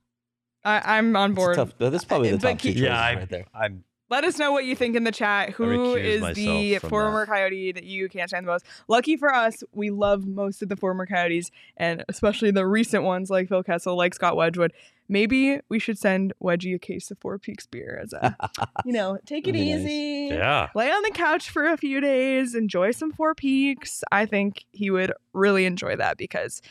[0.65, 1.57] I, I'm on It's a board.
[1.57, 3.47] tough, that's probably the But top two choices Yeah, I, right there.
[3.55, 5.51] I'm Let us know what you think in the chat.
[5.51, 7.33] Who is the former that.
[7.33, 8.65] Coyote that you can't stand the most?
[8.89, 13.31] Lucky for us, we love most of the former Coyotes, and especially the recent ones
[13.31, 14.73] like Phil Kessel, like Scott Wedgewood.
[15.07, 18.35] Maybe we should send Wedgie a case of Four Peaks beer as a,
[18.87, 19.81] you know, take it That'd nice.
[19.83, 20.29] easy.
[20.35, 20.69] yeah.
[20.75, 24.03] Lay on the couch for a few days, enjoy some Four Peaks.
[24.11, 26.63] I think he would really enjoy that because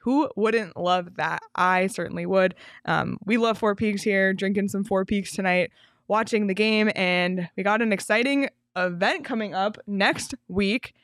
[0.00, 1.40] who wouldn't love that?
[1.54, 2.54] I certainly would.
[2.84, 5.70] Um, we love Four Peaks here, drinking some Four Peaks tonight,
[6.08, 10.94] watching the game, and we got an exciting event coming up next week.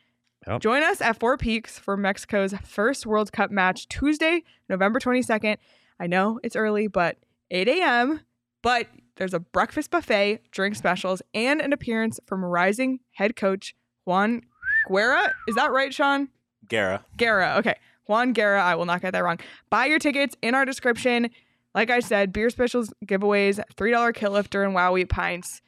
[0.47, 0.61] Yep.
[0.61, 5.57] Join us at Four Peaks for Mexico's first World Cup match Tuesday, November 22nd.
[5.99, 7.17] I know it's early, but
[7.51, 8.21] 8 a.m.
[8.63, 14.43] But there's a breakfast buffet, drink specials, and an appearance from rising head coach Juan
[14.89, 15.35] Guerra.
[15.49, 16.29] Is that right, Sean?
[16.69, 17.05] Guerra.
[17.17, 17.57] Guerra.
[17.59, 17.77] Okay.
[18.07, 18.62] Juan Guerra.
[18.62, 19.38] I will not get that wrong.
[19.71, 21.31] Buy your tickets in our description.
[21.75, 25.61] Like I said, beer specials, giveaways, $3 Kilt Lifter, and wow wheat pints.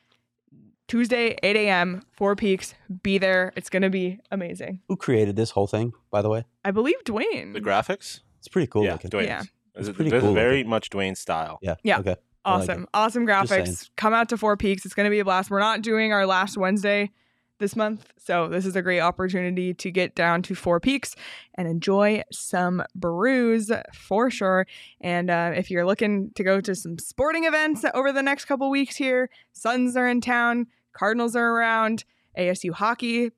[0.87, 2.74] Tuesday, 8 a.m., Four Peaks.
[3.03, 3.53] Be there.
[3.57, 4.81] It's going to be amazing.
[4.88, 6.46] Who created this whole thing, by the way?
[6.64, 7.53] I believe Dwayne.
[7.53, 8.20] The graphics?
[8.38, 9.11] It's pretty cool yeah, looking.
[9.11, 9.27] Dwayne's.
[9.27, 9.42] Yeah.
[9.74, 10.70] This is pretty this is cool very looking.
[10.70, 11.59] much Dwayne style.
[11.61, 11.74] Yeah.
[11.83, 11.98] Yeah.
[11.98, 12.16] Okay.
[12.44, 12.88] I like Awesome.
[12.94, 13.90] awesome graphics.
[13.96, 14.87] Come out to Four Peaks.
[14.87, 15.51] It's going to be a blast.
[15.51, 17.11] We're not doing our last Wednesday
[17.59, 18.12] this month.
[18.18, 21.16] So this is a great opportunity to get down to Four Peaks
[21.55, 24.66] and enjoy some brews for sure.
[25.01, 28.71] And uh, if you're looking to go to some sporting events over the next couple
[28.71, 32.05] weeks here, Suns are in town, Cardinals are around,
[32.38, 33.33] ASU hockey.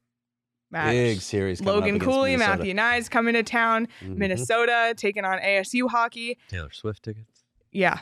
[0.73, 0.93] Match.
[0.93, 1.59] Big series.
[1.61, 2.59] coming up Logan Cooley, Minnesota.
[2.59, 3.89] Matthew Knies coming to town.
[4.03, 4.17] Mhm.
[4.17, 6.39] Minnesota taking on ASU hockey.
[6.49, 7.43] Taylor Swift tickets.
[7.73, 7.99] Yeah.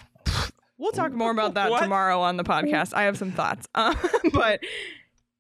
[0.77, 2.93] We'll talk more about that tomorrow on the podcast.
[2.93, 3.67] I have some thoughts.
[3.75, 3.97] Um,
[4.35, 4.61] but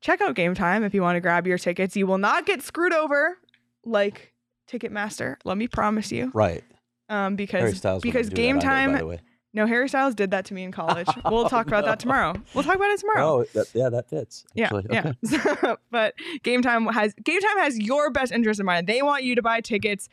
[0.01, 1.97] check out Game Time if you want to grab your tickets.
[1.97, 3.39] You will not get screwed over
[3.85, 4.33] like
[4.71, 5.37] Ticketmaster.
[5.45, 6.31] Let me promise you.
[6.35, 6.65] Right.
[7.09, 9.21] Um, because because Game that either, by Time.
[9.55, 11.09] no, Harry Styles did that to me in college.
[11.31, 12.35] We'll talk about that tomorrow.
[12.55, 13.41] We'll talk about it tomorrow.
[13.41, 14.45] Oh, that, yeah, that fits.
[14.55, 14.71] Yeah.
[14.73, 15.13] Okay.
[15.23, 15.75] yeah.
[15.90, 18.87] but Game Time has Game Time has your best interest in mind.
[18.87, 20.09] They want you to buy tickets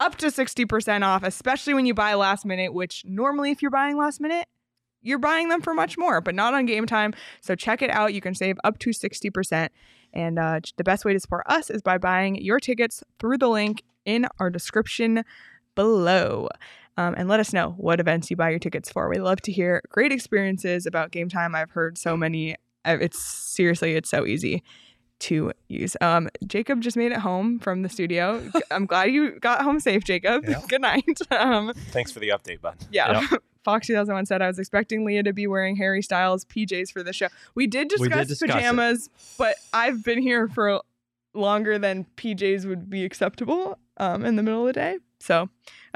[0.00, 3.98] up to 60% off, especially when you buy last minute, which normally if you're buying
[3.98, 4.46] last minute,
[5.02, 7.14] you're buying them for much more, but not on Game Time.
[7.40, 8.14] So check it out.
[8.14, 9.68] You can save up to 60%.
[10.12, 13.48] And uh, the best way to support us is by buying your tickets through the
[13.48, 15.24] link in our description
[15.74, 16.48] below.
[16.96, 19.08] Um, and let us know what events you buy your tickets for.
[19.08, 21.54] We love to hear great experiences about game time.
[21.54, 22.56] I've heard so many.
[22.84, 24.62] uh, It's seriously, it's so easy.
[25.20, 25.96] To use.
[26.00, 28.42] Um, Jacob just made it home from the studio.
[28.70, 30.44] I'm glad you got home safe, Jacob.
[30.68, 31.04] Good night.
[31.30, 32.76] Um, Thanks for the update, bud.
[32.90, 33.26] yeah.
[33.62, 37.12] Fox 2001 said I was expecting Leah to be wearing Harry Styles PJs for the
[37.12, 37.28] show.
[37.54, 38.52] We did We discuss did discuss it.
[38.54, 40.80] pajamas, but I've been here for
[41.34, 44.96] longer than PJs would be acceptable um, in the middle of the day.
[45.20, 45.50] So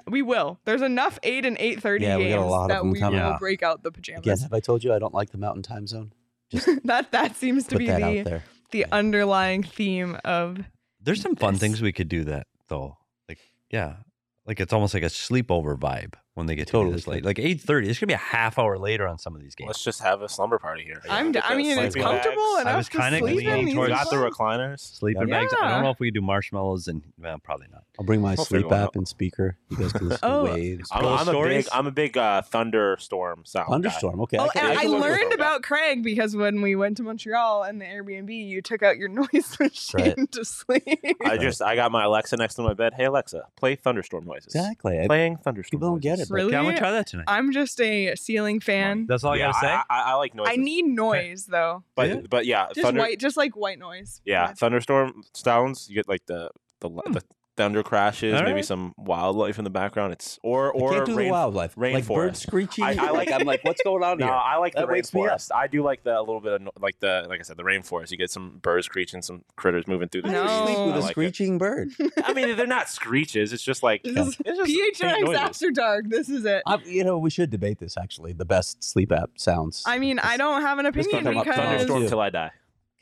[0.06, 0.60] we will.
[0.66, 3.00] There's enough 8 and 8:30 Yeah, we games got a lot of that them we
[3.00, 3.40] coming will up.
[3.40, 4.20] break out the pajamas.
[4.26, 6.12] Again, have I told you I don't like the mountain time zone?
[6.50, 8.42] Just that that seems to be that the out there.
[8.74, 10.58] The underlying theme of
[11.00, 11.60] There's some fun This.
[11.60, 12.98] things we could do that though.
[13.28, 13.38] Like
[13.70, 13.98] yeah,
[14.46, 17.24] like it's almost like a sleepover vibe when they get to be Totally this late.
[17.24, 17.88] Like eight thirty.
[17.88, 19.68] it's gonna be a half hour later on some of these games.
[19.68, 21.00] Let's just have a slumber party here.
[21.08, 22.62] I'm d- I mean it's comfortable bags.
[22.62, 23.54] enough I was kinda sleep in.
[23.54, 24.80] leaning towards- got the recliners.
[24.80, 25.54] Sleeping bags.
[25.60, 27.84] I don't know if we do marshmallows and well, probably not.
[27.98, 28.96] I'll bring my We'll sleep app out.
[28.96, 29.56] and speaker.
[29.70, 30.46] You guys can listen Oh.
[30.46, 30.88] to waves.
[30.92, 33.66] I'm, I'm a big, I'm a big uh, thunderstorm sound.
[33.68, 33.72] guy.
[33.74, 34.20] Thunderstorm.
[34.22, 34.38] Okay.
[34.38, 35.34] Oh, can- and I I can work with learned that.
[35.36, 39.08] about Craig because when we went to Montreal and the Airbnb, you took out your
[39.32, 40.32] noise machine Right.
[40.32, 41.16] to sleep.
[41.24, 42.94] I just I got my Alexa next to my bed.
[42.94, 44.54] Hey Alexa, play thunderstorm noises.
[44.54, 44.98] Exactly.
[45.00, 45.78] I- Playing thunderstorm.
[45.78, 46.23] People don't get it.
[46.28, 46.48] But Really?
[46.48, 47.24] Okay, I'm gonna try that tonight.
[47.28, 49.06] I'm just a ceiling fan.
[49.06, 49.72] That's all yeah, I gotta say.
[49.72, 50.48] I, I, I like noise.
[50.50, 51.84] I need noise though.
[51.94, 52.20] but Yeah.
[52.28, 53.00] but yeah, Just thunder.
[53.00, 54.20] white, just like white noise.
[54.24, 55.88] Yeah, thunderstorm sounds.
[55.88, 56.50] You get like the
[56.80, 57.12] the, hmm.
[57.12, 57.22] the
[57.56, 60.12] thunder crashes, All maybe some wildlife in the background.
[60.12, 61.76] It's or or I can't do rain, the wildlife.
[61.76, 62.14] Like rainforest.
[62.14, 62.84] birds screeching.
[62.84, 64.34] I- I like- I'm like, what's going on No, here?
[64.34, 65.38] I like the That wakes me up.
[65.38, 65.50] rainforest.
[65.54, 68.10] I do like the a little bit of like the like I said the rainforest.
[68.10, 70.64] You get some birds screeching, some critters moving through the How do you No.
[70.66, 71.12] sleep with I a like it.
[71.12, 71.88] screeching bird?
[72.24, 73.52] I mean, they're not screeches.
[73.52, 75.40] It's just like This is it's just faint PHNX noises.
[75.42, 76.04] After Dark.
[76.08, 76.62] This is it.
[76.66, 77.96] I, you know, we should debate this.
[77.96, 79.82] Actually, the best sleep app sounds.
[79.86, 82.50] I mean, I don't have an opinion about because Thunderstorm till I die.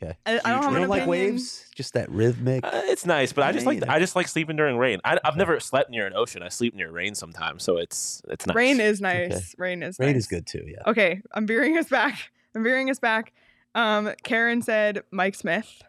[0.03, 0.17] Okay.
[0.27, 1.65] I, I don't have You don't like waves?
[1.75, 2.65] Just that rhythmic.
[2.65, 3.91] Uh, it's nice, but I just like either.
[3.91, 5.01] I just like sleeping during rain.
[5.05, 6.43] I, I've never slept near an ocean.
[6.43, 8.57] I sleep near rain sometimes, so it's it's nice.
[8.57, 9.33] Rain is nice.
[9.33, 9.43] Okay.
[9.59, 10.17] Rain is Rain nice.
[10.19, 10.65] is good too.
[10.67, 10.83] Yeah.
[10.87, 12.31] Okay, I'm veering us back.
[12.55, 13.33] I'm veering us back.
[13.75, 15.83] Um, Karen said Mike Smith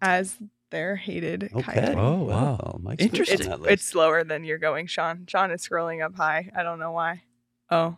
[0.00, 0.36] as
[0.70, 1.80] their hated Okay.
[1.80, 1.94] coyote.
[1.96, 2.58] Oh, wow.
[2.62, 3.50] Well, Mike's Interesting.
[3.52, 5.24] It's it's slower than you're going, Sean.
[5.26, 6.50] Sean is scrolling up high.
[6.56, 7.22] I don't know why.
[7.70, 7.96] Oh,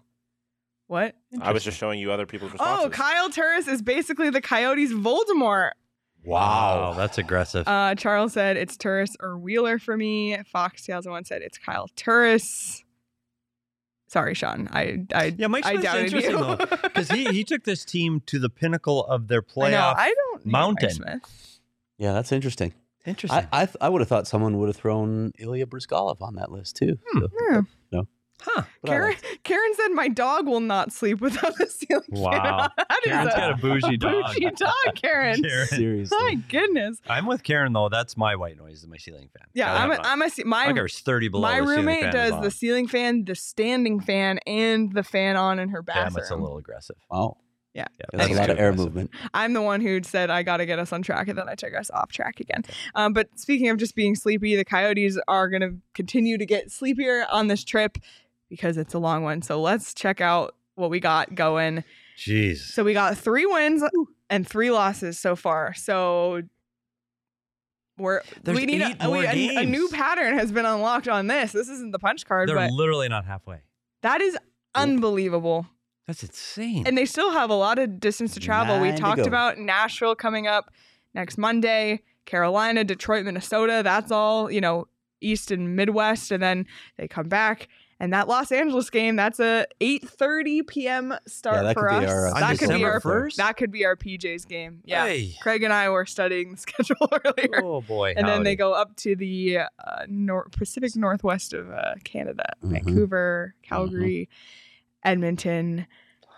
[0.91, 1.15] what?
[1.41, 2.87] I was just showing you other people's responses.
[2.87, 5.71] Oh, Kyle Turris is basically the Coyotes' Voldemort.
[6.25, 7.67] Wow, that's aggressive.
[7.67, 10.37] Uh, Charles said it's Turris or Wheeler for me.
[10.53, 12.85] Fox 2001 said it's Kyle Turris.
[14.09, 14.69] Sorry, Sean.
[14.73, 16.39] I I yeah, Mike I Smith's doubted interesting you.
[16.45, 19.77] though, because he he took this team to the pinnacle of their I know.
[19.77, 19.95] playoff.
[19.97, 20.91] I don't hate Mike mountain.
[20.91, 21.59] Smith.
[21.97, 22.75] Yeah, that's interesting.
[23.07, 23.47] Interesting.
[23.53, 26.51] I I, th- I would have thought someone would have thrown Ilya Bryzgalov on that
[26.51, 26.99] list too.
[27.15, 27.61] So, Yeah.
[28.47, 28.53] No.
[28.55, 28.63] huh?
[28.87, 32.59] Karen, liked Karen said my dog will not sleep without the ceiling fan Wow.
[32.63, 34.25] on." That is Karen's a got a bougie dog.
[34.35, 35.43] bougie dog, Karen.
[35.43, 35.67] Karen.
[35.69, 36.19] Seriously.
[36.21, 36.99] My goodness.
[37.09, 37.89] I'm with Karen though.
[37.89, 38.79] That's my white noise.
[38.83, 39.47] Is my ceiling fan.
[39.55, 40.07] Yeah, I'm have a, it on.
[40.07, 41.43] I'm a ce- I my think 30 below.
[41.43, 45.83] my roommate does the ceiling fan, the standing fan, and the fan on in her
[45.83, 46.23] Damn, bathroom.
[46.23, 46.97] it's a little aggressive.
[47.11, 47.37] Wow.
[47.73, 47.87] Yeah.
[48.13, 48.87] That's a lot of air aggressive.
[48.87, 49.11] movement.
[49.33, 51.55] I'm the one who said I got to get us on track, and then I
[51.55, 52.65] took us off track again.
[52.97, 56.71] Um, but speaking of just being sleepy, the Coyotes are going to continue to get
[56.73, 57.97] sleepier on this trip
[58.51, 59.41] because it's a long one.
[59.41, 61.85] So let's check out what we got going.
[62.19, 62.59] Jeez.
[62.59, 63.83] So we got three wins
[64.29, 65.73] and three losses so far.
[65.73, 66.43] So
[67.97, 71.09] we're There's we need eight a, we, more a, a new pattern has been unlocked
[71.09, 71.53] on this.
[71.53, 73.61] This isn't the punch card, They're but literally not halfway.
[74.03, 74.37] that is
[74.75, 75.67] unbelievable.
[76.07, 76.87] That's insane.
[76.87, 78.81] And they still have a lot of distance to travel.
[78.81, 80.73] we Nine to talked about Nashville coming up
[81.15, 83.83] next Monday, Carolina, Detroit, Minnesota.
[83.85, 84.89] That's all, you know,
[85.21, 86.33] East and Midwest.
[86.33, 87.69] And then they come back.
[88.03, 91.15] And that Los Angeles game, that's a 8:30 p.m.
[91.27, 92.09] start Yeah, for us.
[92.11, 93.35] our, uh, that could be our 1st?
[93.37, 94.81] That could be our PJ's game.
[94.87, 95.05] Yeah.
[95.05, 95.35] Hey.
[95.43, 97.63] Craig and I were studying the schedule earlier.
[97.63, 98.15] Oh boy.
[98.17, 102.71] and then they go up to the uh, nor- Pacific Northwest of uh, Canada, Mhm.
[102.73, 104.31] Vancouver, Calgary,
[105.05, 105.87] Edmonton.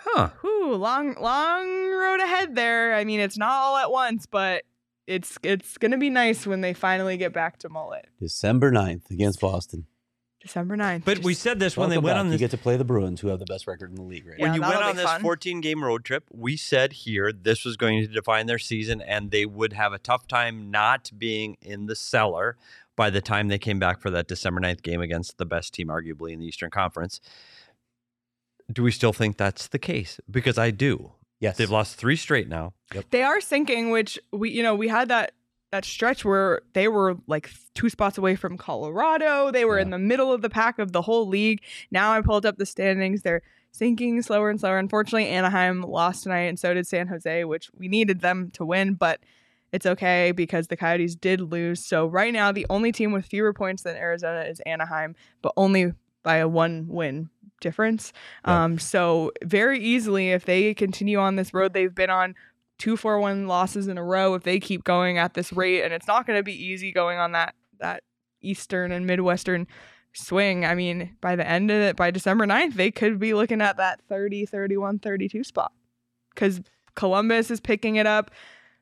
[0.05, 0.31] Huh.
[0.41, 2.95] Whew, long long road ahead there.
[2.95, 4.65] I mean, it's not all at once, but
[5.07, 8.03] it's it's gonna be nice when they finally get back to Mullett.
[8.19, 9.87] December 9th against Boston.
[10.43, 11.05] December 9th.
[11.05, 12.20] But we said this when they Welcome went back.
[12.20, 14.03] on You this get to play the Bruins, who have the best record in the
[14.03, 15.20] league right Yeah, when you went that'll on be this fun.
[15.22, 19.30] 14 game road trip, we said here this was going to define their season and
[19.30, 22.57] they would have a tough time not being in the cellar
[22.97, 25.88] by the time they came back for that December 9th game against the best team,
[25.88, 27.20] arguably, in the Eastern Conference.
[28.72, 30.20] Do we still think that's the case?
[30.30, 31.12] Because I do.
[31.40, 31.57] Yes.
[31.57, 32.74] They've lost three straight now.
[33.11, 35.32] they are sinking, which we you know we had that
[35.73, 39.51] that stretch where they were like two spots away from Colorado.
[39.51, 41.62] They were in the middle of the pack of the whole league.
[41.91, 43.23] Now I pulled up the standings.
[43.23, 43.43] They're
[43.73, 44.79] sinking slower and slower.
[44.79, 48.95] Unfortunately, Anaheim lost tonight, and so did San Jose, which we needed them to win,
[48.95, 49.20] but
[49.73, 51.83] it's okay because the Coyotes did lose.
[51.85, 55.95] So right now, the only team with fewer points than Arizona is Anaheim, but only
[56.23, 57.31] by a one win
[57.62, 58.12] difference.
[58.47, 58.64] Yeah.
[58.64, 62.35] Um, so very easily, if they continue on this road they've been on,
[62.83, 65.93] two four one losses in a row if they keep going at this rate, and
[65.95, 68.03] it's not going to be easy going on that that
[68.41, 69.68] Eastern and Midwestern
[70.12, 70.64] swing.
[70.64, 73.76] I mean, by the end of it, by December 9th, they could be looking at
[73.76, 75.70] that 30, 31, 32 spot
[76.35, 76.61] because
[76.97, 78.33] Columbus is picking it up.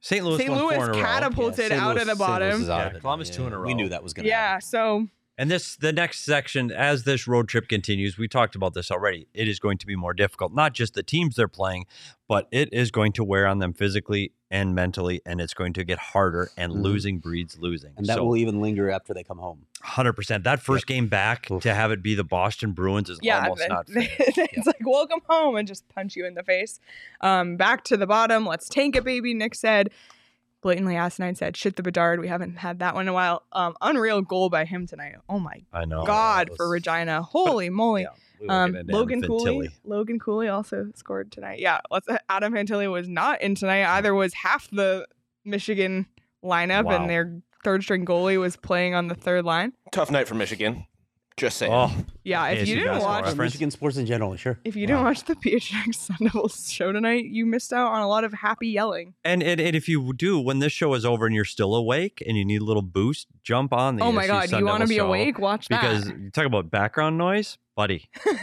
[0.00, 0.24] St.
[0.24, 0.50] Louis, St.
[0.50, 0.94] Louis in a row.
[0.94, 2.62] catapulted out of the bottom.
[2.62, 3.66] is out Yeah, of it Columbus two in a row.
[3.66, 4.54] We knew that was going to happen.
[4.54, 5.08] Yeah, so
[5.40, 9.26] And this the next section as this road trip continues, we talked about this already.
[9.32, 10.52] It is going to be more difficult.
[10.52, 11.86] Not just the teams they're playing,
[12.28, 15.82] but it is going to wear on them physically and mentally and it's going to
[15.84, 16.82] get harder and Mhm.
[16.82, 17.92] losing breeds losing.
[17.96, 19.64] And that so will even linger after they come home.
[19.82, 20.44] 100%.
[20.44, 21.62] That first game back Oof.
[21.62, 24.08] to have it be the Boston Bruins is yeah, almost then- not fair.
[24.18, 26.80] it's like welcome home and just punch you in the face.
[27.22, 28.44] Um, back to the bottom.
[28.44, 29.32] Let's tank it, baby.
[29.32, 29.88] Nick said,
[30.62, 32.20] blatantly asinine said, shit the Bedard.
[32.20, 33.42] We haven't had that one in a while.
[33.52, 35.14] Um, unreal goal by him tonight.
[35.28, 36.04] Oh my I know.
[36.04, 37.22] God that for Regina.
[37.22, 38.02] Holy moly.
[38.40, 39.70] Yeah, Um, Logan Cooley.
[39.84, 41.58] Logan Cooley also scored tonight.
[41.60, 42.06] Yeah, let's.
[42.28, 43.84] Adam Fantilli was not in tonight.
[43.84, 45.06] Either was half the
[45.44, 46.06] Michigan
[46.44, 46.92] lineup, Wow.
[47.02, 49.72] and their third string goalie was playing on the third line.
[49.92, 50.86] Tough night for Michigan.
[51.36, 51.72] Just saying.
[51.72, 51.90] Oh,
[52.22, 53.36] Yeah, if ASU you didn't watch, reference.
[53.36, 54.58] For Michigan sports in general, sure.
[54.64, 55.06] if you didn't Wow.
[55.08, 58.68] watch the PHNX Sun Devils show tonight, you missed out on a lot of happy
[58.68, 59.14] yelling.
[59.24, 62.22] And, and and if you do, when this show is over and you're still awake
[62.26, 64.66] and you need a little boost, jump on the oh my ASU God, Sun you
[64.66, 65.38] want to be awake?
[65.38, 65.80] Watch that.
[65.80, 68.10] because you talk about background noise, buddy.
[68.26, 68.34] Oh,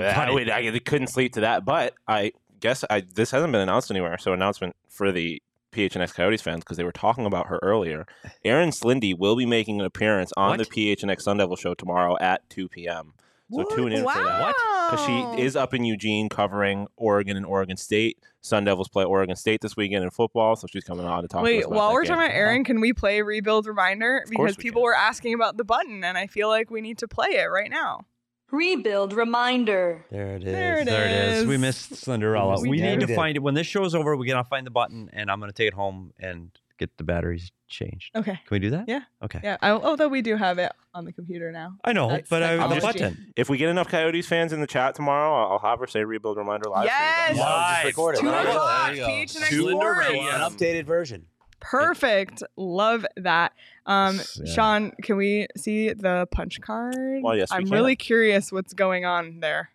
[0.00, 0.32] yeah, I, Buddy.
[0.34, 1.64] would- I couldn't sleep to that.
[1.64, 4.18] But I guess I this hasn't been announced anywhere.
[4.18, 8.06] So announcement for the PHNX Coyotes fans because they were talking about her earlier.
[8.44, 10.58] Erin Slindy will be making an appearance on What?
[10.58, 13.14] the PHNX Sun Devil show tomorrow at 2 p.m.
[13.50, 14.12] So tune in wow.
[14.14, 14.54] for that.
[14.90, 15.06] Because
[15.36, 18.18] she is up in Eugene covering Oregon and Oregon State.
[18.40, 21.42] Sun Devils play Oregon State this weekend in football, so she's coming on to talk
[21.42, 22.08] to us Wait, about while that we're game.
[22.16, 24.20] talking about Aaron, can we play Rebuild Reminder?
[24.20, 24.84] course Because we people can.
[24.84, 27.70] were asking about the button, and I feel like we need to play it right
[27.70, 28.06] now.
[28.52, 30.04] Rebuild reminder.
[30.10, 30.52] There it is.
[30.52, 31.46] There it There it is.
[31.46, 32.60] We missed Cinderella.
[32.60, 33.16] We We, need to did.
[33.16, 34.14] find it when this show's over.
[34.16, 37.50] We gotta find the button, and I'm gonna take it home and get the batteries
[37.68, 38.10] changed.
[38.14, 38.32] Okay.
[38.32, 38.84] Can we do that?
[38.88, 39.00] Yeah.
[39.22, 39.40] Okay.
[39.42, 39.56] Yeah.
[39.62, 41.76] I, although we do have it on the computer now.
[41.84, 42.98] I know, That's but I, the technology.
[43.00, 43.32] button.
[43.36, 46.04] If we get enough Coyotes fans in the chat tomorrow, I'll I'll have her say
[46.04, 46.84] rebuild reminder live.
[46.84, 47.28] Yes!
[47.28, 47.74] For you guys.
[47.76, 48.20] Just record it.
[48.20, 49.06] Two There o'clock, There.
[49.06, 50.08] PHNX Two Sports.
[50.08, 50.34] o'clock.
[50.34, 51.26] An updated version.
[51.62, 52.42] Perfect.
[52.56, 53.52] Love that.
[53.86, 54.52] Um, Yeah.
[54.54, 57.22] Sean, can we see the punch card?
[57.22, 57.72] Well, yes, I'm can.
[57.72, 59.70] really curious what's going on there.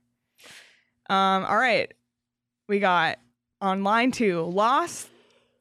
[1.09, 1.91] Um, all right.
[2.67, 3.17] We got
[3.61, 5.07] on line two, loss,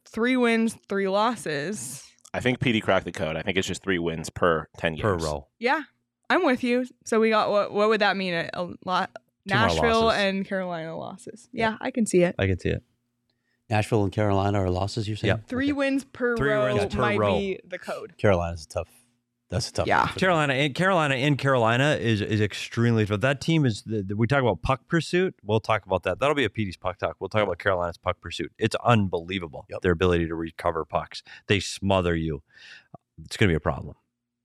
[0.05, 2.03] three wins, three losses.
[2.35, 3.37] I think PD cracked the code.
[3.37, 5.03] I think it's just three wins per 10 games.
[5.03, 5.47] per row.
[5.59, 5.83] Yeah,
[6.29, 6.87] I'm with you.
[7.05, 7.73] So we got what?
[7.73, 8.35] What would that mean?
[8.35, 9.11] A, a lot.
[9.49, 11.49] Two Nashville and Carolina losses.
[11.53, 12.35] Yeah, I can see it.
[12.37, 12.83] I can see it.
[13.69, 15.37] Nashville and Carolina are losses, you're saying?
[15.37, 15.43] Yeah.
[15.49, 17.37] Three wins per Three row wins per might row.
[17.39, 18.15] be the code.
[18.19, 18.89] Carolina's a tough.
[19.49, 19.87] That's a tough.
[19.87, 20.07] Yeah.
[20.07, 20.15] one.
[20.15, 23.21] Carolina and Carolina in Carolina is is extremely tough.
[23.21, 23.83] That team is.
[23.83, 25.35] The, the- we talk about puck pursuit.
[25.45, 26.19] We'll talk about that.
[26.19, 27.17] That'll be a PD's puck talk.
[27.21, 28.53] We'll talk about Carolina's puck pursuit.
[28.59, 29.83] It's unbelievable Yep.
[29.83, 31.23] their ability to recover pucks.
[31.47, 32.43] They smother you.
[33.25, 33.95] It's going to be a problem.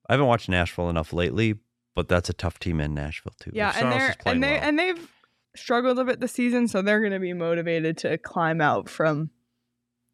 [0.07, 1.55] I haven't watched Nashville enough lately,
[1.95, 3.51] but that's a tough team in Nashville too.
[3.53, 4.59] Yeah, If and they're and they well.
[4.63, 5.11] and they've
[5.56, 9.30] struggled a bit this season, so they're going to be motivated to climb out from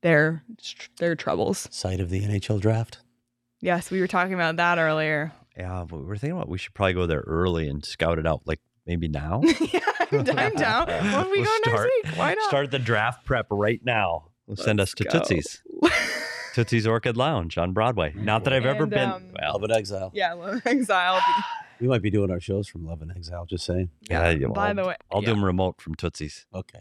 [0.02, 0.44] their
[1.00, 1.68] their troubles.
[1.72, 3.00] Site of the NHL draft.
[3.62, 5.32] Yes, we were talking about that earlier.
[5.58, 8.42] yeah, but we're thinking about we should probably go there early and scout it out.
[8.46, 9.42] Like maybe now.
[9.74, 9.80] yeah,
[10.12, 10.88] I'm, I'm down.
[11.14, 12.18] When we We'll go start- next week?
[12.20, 12.48] Why not?
[12.50, 14.30] Start the draft prep right now.
[14.46, 15.10] We'll send us to go.
[15.10, 15.62] Tootsie's.
[16.54, 18.14] Tootsie's Orchid Lounge on Broadway.
[18.16, 19.10] Not that I've ever been.
[19.10, 20.12] um, well, Love and Exile.
[20.14, 21.20] yeah, Exile.
[21.80, 23.46] We might be doing our shows from Love and Exile.
[23.46, 23.90] Just saying.
[24.10, 24.30] yeah.
[24.32, 26.46] yeah, By I'll- the way, I'll do them remote from Tootsie's.
[26.54, 26.80] Okay.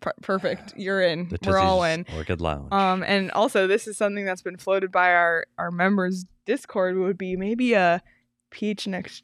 [0.00, 0.74] per- perfect.
[0.76, 1.28] You're in.
[1.28, 2.06] The We're all in.
[2.16, 2.72] Orchid Lounge.
[2.72, 7.16] Um, and also this is something that's been floated by our our members Discord would
[7.18, 8.02] be maybe a
[8.50, 9.22] peach next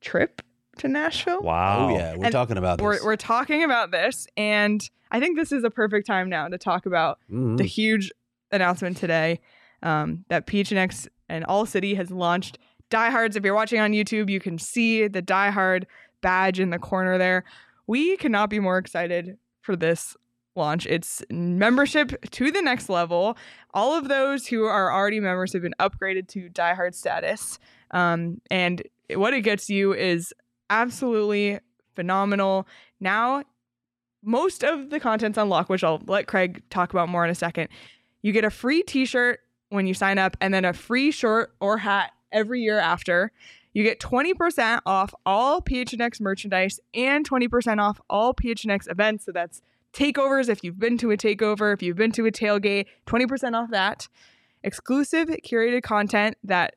[0.00, 0.40] trip
[0.78, 1.40] to Nashville.
[1.42, 1.88] wow.
[1.90, 3.04] Oh yeah, we're And talking about We're this.
[3.04, 4.80] we're talking about this, and
[5.10, 7.56] I think this is a perfect time now to talk about Mhm.
[7.58, 8.10] the huge
[8.50, 9.40] announcement today
[9.82, 12.58] um, that PHNX and All City has launched
[12.90, 13.36] diehards.
[13.36, 15.84] If you're watching on YouTube, you can see the diehard
[16.20, 17.44] badge in the corner there.
[17.86, 20.16] We cannot be more excited for this
[20.56, 20.86] launch.
[20.86, 23.36] It's membership to the next level.
[23.72, 27.58] All of those who are already members have been upgraded to diehard status.
[27.90, 28.82] Um, and
[29.14, 30.32] what it gets you is
[30.70, 31.58] absolutely
[31.94, 32.66] phenomenal.
[33.00, 33.44] Now,
[34.22, 37.68] most of the content's unlocked, which I'll let Craig talk about more in a second.
[38.22, 41.52] You get a free t shirt when you sign up, and then a free shirt
[41.60, 43.32] or hat every year after.
[43.72, 49.24] You get 20% off all PHNX merchandise and 20% off all PHNX events.
[49.24, 49.62] So that's
[49.92, 53.70] takeovers if you've been to a takeover, if you've been to a tailgate, 20% off
[53.70, 54.08] that.
[54.62, 56.74] Exclusive curated content that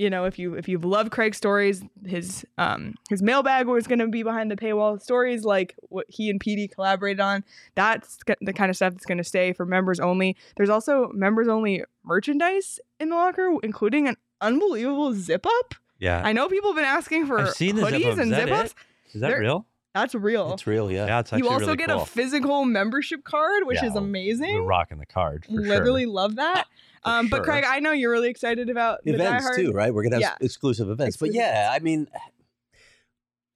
[0.00, 3.98] you know, if you if you've loved Craig's stories, his um his mailbag was going
[3.98, 4.98] to be behind the paywall.
[4.98, 7.44] Stories like what he and PD collaborated on,
[7.74, 10.38] that's the kind of stuff that's going to stay for members only.
[10.56, 15.74] There's also members only merchandise in the locker, including an unbelievable zip up.
[15.98, 16.22] Yeah.
[16.24, 18.18] I know people have been asking for I've seen the zip hoodies up.
[18.18, 18.70] and Is that zip ups.
[18.70, 19.14] it?
[19.16, 19.66] Is that They're- real?
[19.92, 20.52] That's real.
[20.52, 21.06] It's real, yeah.
[21.06, 22.02] Yeah, it's you also really get cool.
[22.02, 24.64] a physical membership card, which Yeah, is We're amazing.
[24.64, 26.12] rocking the card for Literally sure.
[26.12, 26.66] love that.
[27.02, 27.42] For Um, but.
[27.42, 29.56] Craig, I know you're really excited about events diehard.
[29.56, 29.92] too, right?
[29.92, 30.36] We're gonna have Yeah.
[30.46, 31.16] exclusive events.
[31.16, 32.06] Exclusive but yeah, I mean,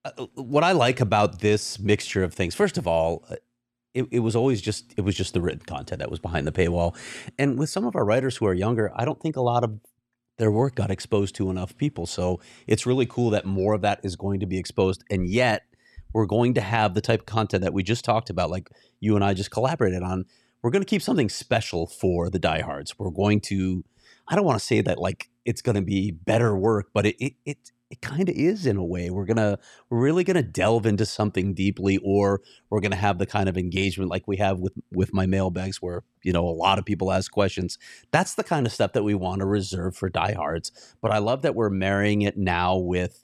[0.05, 3.37] uh, what I like about this mixture of things, first of all, uh,
[3.95, 6.53] it, it was always just it was just the written content that was behind the
[6.53, 6.97] paywall,
[7.39, 9.79] and with some of our writers who are younger, I don't think a lot of
[10.37, 12.07] their work got exposed to enough people.
[12.07, 15.63] So it's really cool that more of that is going to be exposed, and yet
[16.13, 18.71] we're going to have the type of content that we just talked about, like
[19.01, 20.25] you and I just collaborated on.
[20.63, 22.99] We're going to keep something special for the diehards.
[22.99, 23.85] We're going to,
[24.27, 27.17] I don't want to say that like it's going to be better work, but it
[27.19, 29.09] it it, it kind of is in a way.
[29.09, 29.57] We're gonna
[29.89, 34.11] we're really gonna delve into something deeply, or we're gonna have the kind of engagement
[34.11, 37.31] like we have with with my mailbags, where you know a lot of people ask
[37.31, 37.79] questions.
[38.11, 40.73] That's the kind of stuff that we want to reserve for diehards.
[41.01, 43.23] But I love that we're marrying it now with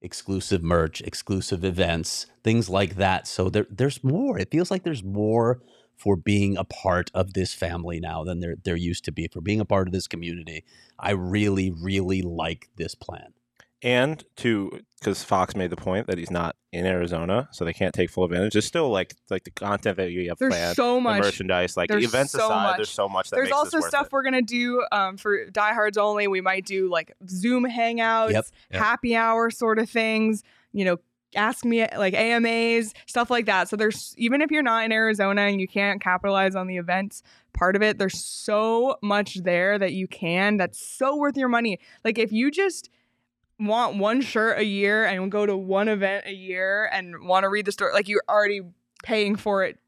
[0.00, 3.26] exclusive merch, exclusive events, things like that.
[3.26, 4.38] So there, there's more.
[4.38, 5.60] It feels like there's more
[5.96, 9.26] for being a part of this family now than there there used to be.
[9.26, 10.64] For being a part of this community,
[10.96, 13.34] I really, really like this plan.
[13.82, 17.92] And to because Fox made the point that he's not in Arizona, so they can't
[17.92, 18.52] take full advantage.
[18.52, 21.22] There's still like like the content that you have There's planned, so the much.
[21.22, 22.62] merchandise, like There's events so aside.
[22.62, 22.76] much.
[22.76, 24.12] There's so much that There's makes also this worth stuff it.
[24.12, 26.28] we're gonna do um, for diehards only.
[26.28, 28.46] We might do like Zoom hangouts, Yep.
[28.70, 28.80] Yep.
[28.80, 30.44] happy hour sort of things.
[30.72, 30.96] You know,
[31.34, 33.68] ask me like AMAs, stuff like that.
[33.68, 37.22] So there's even if you're not in Arizona and you can't capitalize on the events
[37.54, 40.56] part of it, there's so much there that you can.
[40.56, 41.78] That's so worth your money.
[42.04, 42.88] Like if you just
[43.66, 47.48] want one shirt a year and go to one event a year and want to
[47.48, 48.62] read the story, like you're already
[49.02, 49.78] paying for it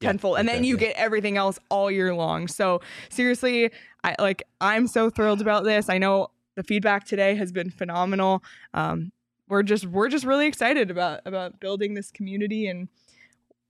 [0.00, 2.48] Yeah, tenfold and then you get everything else all year long.
[2.48, 2.80] So
[3.10, 3.70] seriously
[4.02, 5.88] i like i'm so thrilled about this.
[5.90, 8.42] I know the feedback today has been phenomenal.
[8.72, 9.12] Um
[9.48, 12.88] we're just we're just really excited about about building this community and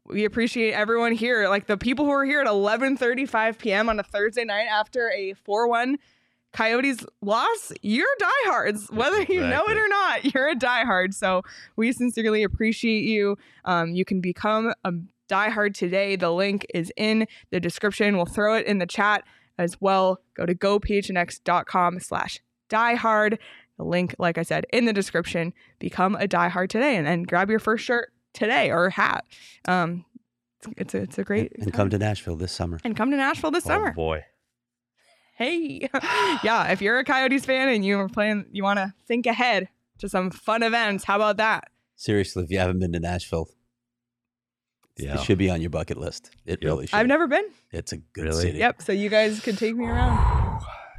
[0.07, 1.49] we appreciate everyone here.
[1.49, 3.89] Like the people who are here at 11:35 p.m.
[3.89, 5.97] on a Thursday night after a 4-1
[6.53, 8.88] Coyotes loss, you're diehards.
[8.90, 11.14] Whether you know it or not, you're a diehard.
[11.14, 11.42] So
[11.76, 13.36] we sincerely appreciate you.
[13.64, 14.92] Um, you can become a
[15.28, 16.16] diehard today.
[16.16, 18.16] The link is in the description.
[18.16, 19.22] We'll throw it in the chat
[19.59, 20.20] as well.
[20.34, 23.38] Go to gophnx.com slash diehard.
[23.76, 25.53] The link, like I said, in the description.
[25.78, 29.24] Become a diehard today and then grab your first shirt today or hat.
[29.66, 30.05] Um,
[30.62, 32.78] it's, it's a it's a great and come to Nashville this summer.
[32.84, 33.90] and come to Nashville this summer.
[33.90, 34.24] Oh boy.
[35.41, 35.88] Hey,
[36.45, 40.07] yeah, if you're a Coyotes fan and you're playing, you want to think ahead to
[40.07, 41.03] some fun events.
[41.05, 41.70] How about that?
[41.97, 43.49] Seriously, if you haven't been to Nashville,
[44.99, 45.14] Yeah.
[45.14, 46.30] it should be on your bucket list.
[46.45, 46.62] It Yep.
[46.62, 46.95] really should.
[46.97, 47.47] I've never been.
[47.72, 48.43] It's a good Really?
[48.43, 48.59] city.
[48.59, 48.82] Yep.
[48.82, 50.39] So you guys could take me around.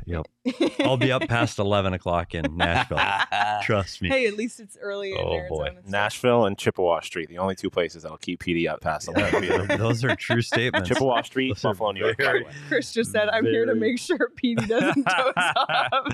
[0.05, 0.25] Yep.
[0.79, 2.99] I'll be up past 11 o'clock in Nashville.
[3.63, 4.09] Trust me.
[4.09, 5.71] hey, at least it's early in Oh, Arizona.
[5.71, 5.77] boy.
[5.85, 9.29] so- Nashville and Chippewa Street, the only two places that'll keep PD up past Yeah,
[9.29, 9.77] 11 p.m.
[9.79, 10.89] those are true statements.
[10.89, 12.17] Chippewa Street, Those are Buffalo, New York.
[12.17, 16.07] very- Chris just said, "I'm here to make sure Petey doesn't doze off."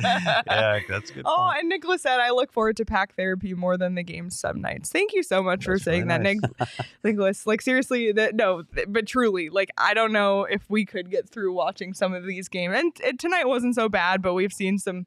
[0.48, 1.24] yeah, that's good.
[1.26, 1.60] Oh, point.
[1.60, 4.90] and Nicholas said, I look forward to pack therapy more than the games some nights.
[4.90, 6.70] Thank you so much for saying really that, Nick.
[7.04, 7.48] Nicholas.
[7.48, 11.28] Like, seriously, that no, th- but truly, like, I don't know if we could get
[11.30, 12.74] through watching some of these games.
[12.78, 15.06] And, and tonight wasn't so bad, but we've seen some,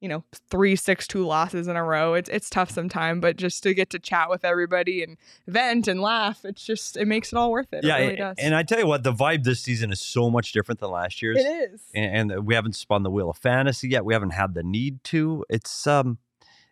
[0.00, 2.14] you know, three, six, two losses in a row.
[2.14, 6.00] It's, it's tough sometimes, but just to get to chat with everybody and vent and
[6.00, 7.84] laugh, it's just, it makes it all worth it.
[7.84, 8.36] yeah, it really and, does.
[8.38, 11.22] and I tell you what, the vibe this season is so much different than last
[11.22, 11.36] year's.
[11.38, 11.82] it is.
[11.94, 14.04] and, and we haven't spun the wheel of fantasy yet.
[14.04, 15.44] We haven't had the need to.
[15.48, 16.18] It's um,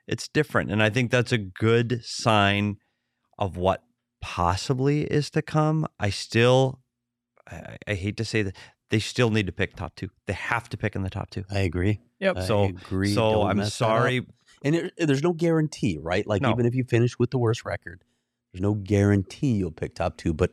[0.06, 2.78] it's different, and I think that's a good sign
[3.38, 3.82] of what
[4.20, 5.86] possibly is to come.
[6.00, 6.80] I still,
[7.46, 8.56] I, I hate to say that
[8.90, 10.08] they still need to pick top two.
[10.26, 11.44] They have to pick in the top two.
[11.50, 12.00] I agree.
[12.20, 12.36] Yep.
[12.36, 13.14] So, I so, agree.
[13.14, 13.90] so Don't I'm mess that up.
[13.90, 14.26] sorry.
[14.64, 16.26] And there, there's no guarantee, right?
[16.26, 16.50] Like No.
[16.50, 18.02] even if you finish with the worst record,
[18.52, 20.32] there's no guarantee you'll pick top two.
[20.32, 20.50] But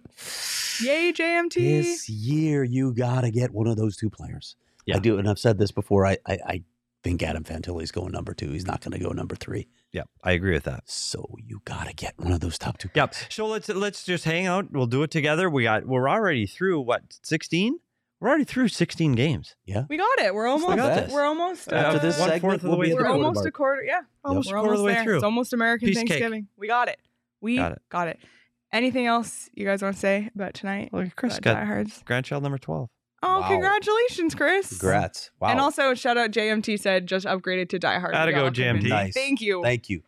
[0.81, 1.53] Yay, JMT.
[1.53, 4.55] this year, you gotta get one of those two players.
[4.86, 4.97] Yeah.
[4.97, 6.05] I do, and I've said this before.
[6.05, 6.63] I I, I
[7.03, 8.51] think Adam Fantilli's going number two.
[8.51, 9.67] He's not going to go number three.
[9.91, 10.83] Yeah, I agree with that.
[10.89, 12.89] So you gotta get one of those top two.
[12.93, 13.15] Yep.
[13.29, 14.71] So let's let's just hang out.
[14.71, 15.49] We'll do it together.
[15.49, 17.79] We got we're already through what 16.
[18.22, 19.55] We're already through 16 games.
[19.66, 19.84] Yeah.
[19.89, 20.34] We got it.
[20.34, 20.78] We're almost.
[20.78, 21.11] got this.
[21.13, 21.72] We're almost.
[21.72, 23.07] After uh, this one segment, fourth of the we'll way be at We're through.
[23.09, 23.47] quarter almost mark.
[23.47, 23.84] a quarter.
[23.84, 25.03] Yeah, Almost we're a quarter of the way there.
[25.03, 25.16] through.
[25.16, 26.09] It's almost American Piece of cake.
[26.09, 26.47] Thanksgiving.
[26.57, 26.97] We got it.
[27.41, 28.18] We Got got it.
[28.22, 28.28] it.
[28.72, 30.89] Anything else you guys want to say about tonight?
[30.91, 32.01] Look, Chris about got diehards.
[32.05, 32.89] grandchild number 12.
[33.24, 33.47] Oh, Wow.
[33.47, 34.70] congratulations, Chris.
[34.80, 35.32] Congrats.
[35.39, 35.49] Wow.
[35.49, 38.13] And also, shout out JMT said just upgraded to Die Hard.
[38.13, 38.84] Gotta We go, all commend JMT.
[38.84, 38.89] you.
[38.89, 39.13] Nice.
[39.13, 39.61] Thank you.
[39.63, 40.03] Thank you.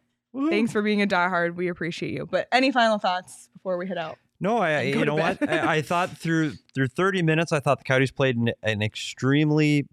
[0.49, 1.55] Thanks for being a diehard.
[1.55, 2.25] We appreciate you.
[2.25, 4.17] But any final thoughts before we head out?
[4.39, 5.47] No, I you know what?
[5.49, 9.87] I, I thought through through 30 minutes, I thought the Coyotes played an, an extremely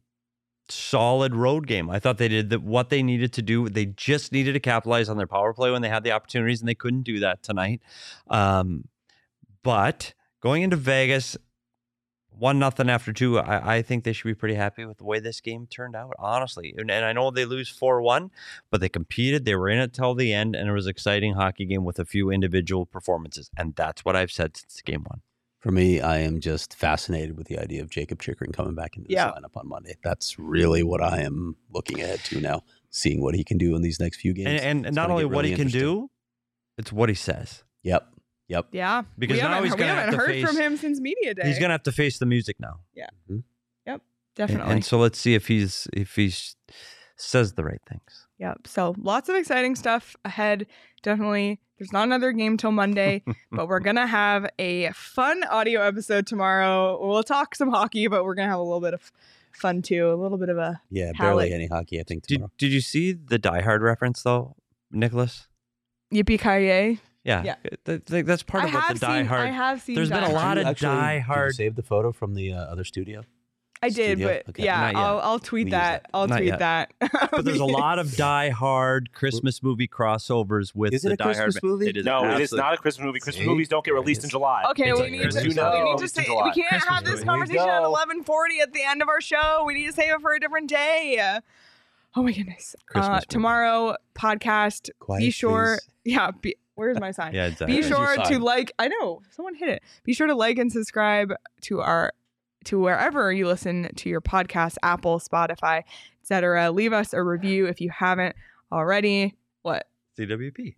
[0.69, 1.91] solid road game.
[1.91, 3.69] I thought they did the, what they needed to do.
[3.69, 6.69] They just needed to capitalize on their power play when they had the opportunities, and
[6.69, 7.83] they couldn't do that tonight.
[8.29, 8.85] Um,
[9.63, 11.37] but going into Vegas,
[12.39, 15.21] one nothing after two, I, I think they should be pretty happy with the way
[15.21, 16.15] this game turned out.
[16.19, 18.31] Honestly, and, and I know they lose four one,
[18.71, 19.45] but they competed.
[19.45, 21.99] They were in it till the end, and it was an exciting hockey game with
[21.99, 25.21] a few individual performances, and that's what I've said since game one.
[25.61, 29.09] For me, I am just fascinated with the idea of Jakob Chychrun coming back into
[29.09, 29.31] this Yeah.
[29.31, 29.97] lineup on Monday.
[30.05, 33.81] That's really what I am looking ahead to now, seeing what he can do in
[33.81, 34.49] these next few games.
[34.49, 36.11] And, and, It's not only what he can do,
[36.77, 37.65] it's what he says.
[37.83, 38.14] Yep.
[38.49, 38.67] Yep.
[38.73, 39.03] Yeah.
[39.19, 41.35] Because we now haven't, he's gonna have haven't to heard face- from him since media
[41.35, 41.47] day.
[41.47, 42.81] He's gonna have to face the music now.
[42.95, 43.07] Yeah.
[43.31, 43.41] Mm-hmm.
[43.87, 44.03] Yep.
[44.37, 44.73] definitely.
[44.73, 46.33] and so let's see if he's if he
[47.17, 48.27] says the right things.
[48.39, 48.67] Yep.
[48.67, 50.67] So lots of exciting stuff ahead.
[51.03, 51.61] Definitely.
[51.79, 53.23] There's not another game till Monday,
[53.53, 57.05] but we're going to have a fun audio episode tomorrow.
[57.05, 59.11] We'll talk some hockey, but we're going to have a little bit of
[59.53, 60.09] fun too.
[60.13, 60.81] A little bit of a.
[60.91, 61.19] Yeah, Palette.
[61.49, 62.53] barely any hockey, I think, Did tomorrow.
[62.59, 64.55] Did you see the Die Hard reference though,
[64.93, 65.49] Nicholas?
[66.13, 67.55] Yippee ki Yeah, Yeah.
[67.87, 69.27] Th- th- that's part I of what the Die seen.
[69.27, 69.49] Hard.
[69.49, 69.95] I have seen.
[69.97, 70.57] There's been a lot Hard.
[70.57, 72.85] Did you of actually- Die did you Hard- save the photo from the uh, other
[72.85, 73.23] studio?
[73.83, 74.29] I did, studio?
[74.29, 74.65] but Okay.
[74.65, 74.97] yeah, Not.
[74.97, 76.05] I'll, I'll tweet that.
[76.05, 76.11] that.
[76.15, 76.59] I'll Not tweet yet.
[76.61, 76.93] that.
[77.31, 81.17] but there's a lot of Die Hard Christmas movie crossovers with Is the it a
[81.17, 81.63] Die Christmas Hard.
[81.65, 81.89] movie?
[81.89, 83.21] It is No, it is not a Christmas movie.
[83.21, 83.51] Christmas See?
[83.51, 84.31] movies don't get released in.
[84.31, 84.63] July.
[84.71, 85.23] Okay, we a need to.
[85.25, 87.25] Christmas We need to say we can't Christmas have this movie.
[87.27, 89.65] conversation at eleven forty at the end of our show.
[89.67, 91.39] We need to save it for a different day.
[92.17, 92.77] Oh my goodness!
[92.95, 94.89] Uh, tomorrow podcast.
[94.99, 95.79] Quiet, be sure.
[96.05, 96.13] please.
[96.15, 96.31] Yeah.
[96.41, 97.35] Be, where's my sign?
[97.35, 97.77] Yeah, exactly.
[97.77, 98.73] Be sure to like.
[98.79, 99.83] I know someone hit it.
[100.05, 102.13] Be sure to like and subscribe to our
[102.65, 105.83] to wherever you listen to your podcast, Apple, Spotify,
[106.23, 106.71] etc.
[106.71, 108.35] Leave us a review if you haven't
[108.73, 109.35] already.
[109.63, 109.87] What?
[110.19, 110.77] CWP.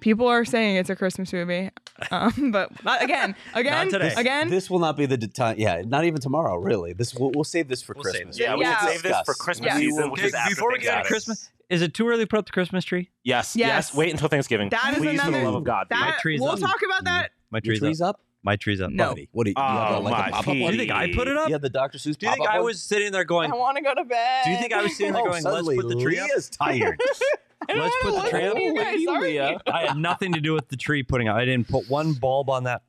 [0.00, 1.68] People are saying it's a Christmas movie,
[2.10, 4.14] um, but not, again, again, today.
[4.16, 4.48] again.
[4.48, 5.56] This will not be the time.
[5.58, 6.56] Yeah, not even tomorrow.
[6.56, 8.38] Really, this we'll, we'll save this for We'll Christmas.
[8.38, 8.42] it.
[8.44, 8.76] Yeah, we Yeah.
[8.76, 9.78] can save this for Christmas Yeah.
[9.78, 11.10] season, which Okay, is after before we get to Thanksgiving.
[11.10, 13.10] Christmas, is it too early to put up the Christmas tree?
[13.24, 13.68] Yes, Yes.
[13.90, 13.94] yes.
[13.94, 14.68] Wait until Thanksgiving.
[14.70, 15.86] That is Please, for another- the love of God.
[15.90, 16.58] My that tree's we'll up.
[16.60, 17.24] talk about that.
[17.26, 17.34] Mm-hmm.
[17.50, 18.16] My Your tree's, tree's up.
[18.16, 18.20] up.
[18.44, 18.90] My tree's up.
[18.92, 19.08] No.
[19.10, 19.54] Buddy, what do you?
[19.58, 20.62] Oh, you have, oh, like, my a pop-up pee.
[20.62, 20.72] one?
[20.72, 21.48] Do you think I put it up?
[21.50, 21.98] Yeah, the Dr.
[21.98, 22.16] Seuss.
[22.16, 22.66] Do you think pop-up I one?
[22.66, 23.50] was sitting there going?
[23.52, 24.42] I want to go to bed.
[24.44, 26.28] Do you think I was sitting there Oh, going, "Let's suddenly put the tree up"?
[26.32, 27.00] Leah's tired.
[27.68, 28.56] I don't let's put the tree look up?
[28.56, 29.20] at you guys, Hey, sorry.
[29.32, 29.58] Leah.
[29.66, 31.36] I had nothing to do with the tree putting up.
[31.36, 32.82] I didn't put one bulb on that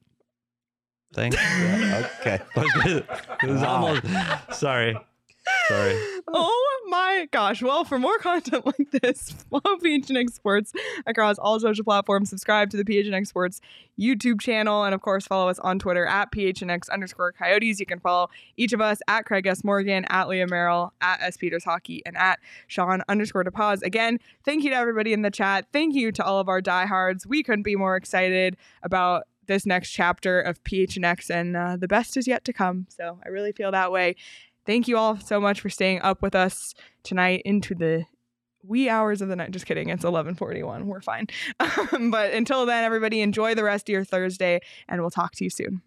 [1.13, 1.31] thing.
[1.33, 2.39] Yeah, okay.
[2.55, 2.97] I was gonna-
[3.43, 3.67] it was Wow.
[3.87, 4.59] almost.
[4.59, 4.95] Sorry,
[5.67, 5.95] sorry.
[6.31, 7.61] Oh my gosh.
[7.61, 10.73] Well, for more content like this, follow PHNX Sports
[11.05, 12.29] across all social platforms.
[12.29, 13.61] Subscribe to the PHNX Sports
[13.99, 14.83] YouTube channel.
[14.83, 17.79] And of course, follow us on Twitter at PHNX underscore coyotes.
[17.79, 19.63] You can follow each of us at Craig S.
[19.63, 21.37] Morgan, at Leah Merrill, at S.
[21.37, 23.81] Peters Hockey, and at Sean underscore DePause.
[23.83, 25.65] Again, thank you to everybody in the chat.
[25.73, 27.25] Thank you to all of our diehards.
[27.25, 32.15] We couldn't be more excited about this next chapter of PHNX, and uh, the best
[32.15, 32.85] is yet to come.
[32.87, 34.15] So I really feel that way.
[34.69, 38.05] Thank you all so much for staying up with us tonight into the
[38.61, 39.49] wee hours of the night.
[39.49, 39.89] Just kidding.
[39.89, 40.85] It's 1141.
[40.85, 41.25] We're fine.
[41.57, 45.49] but until then, everybody enjoy the rest of your Thursday and we'll talk to you
[45.49, 45.81] soon.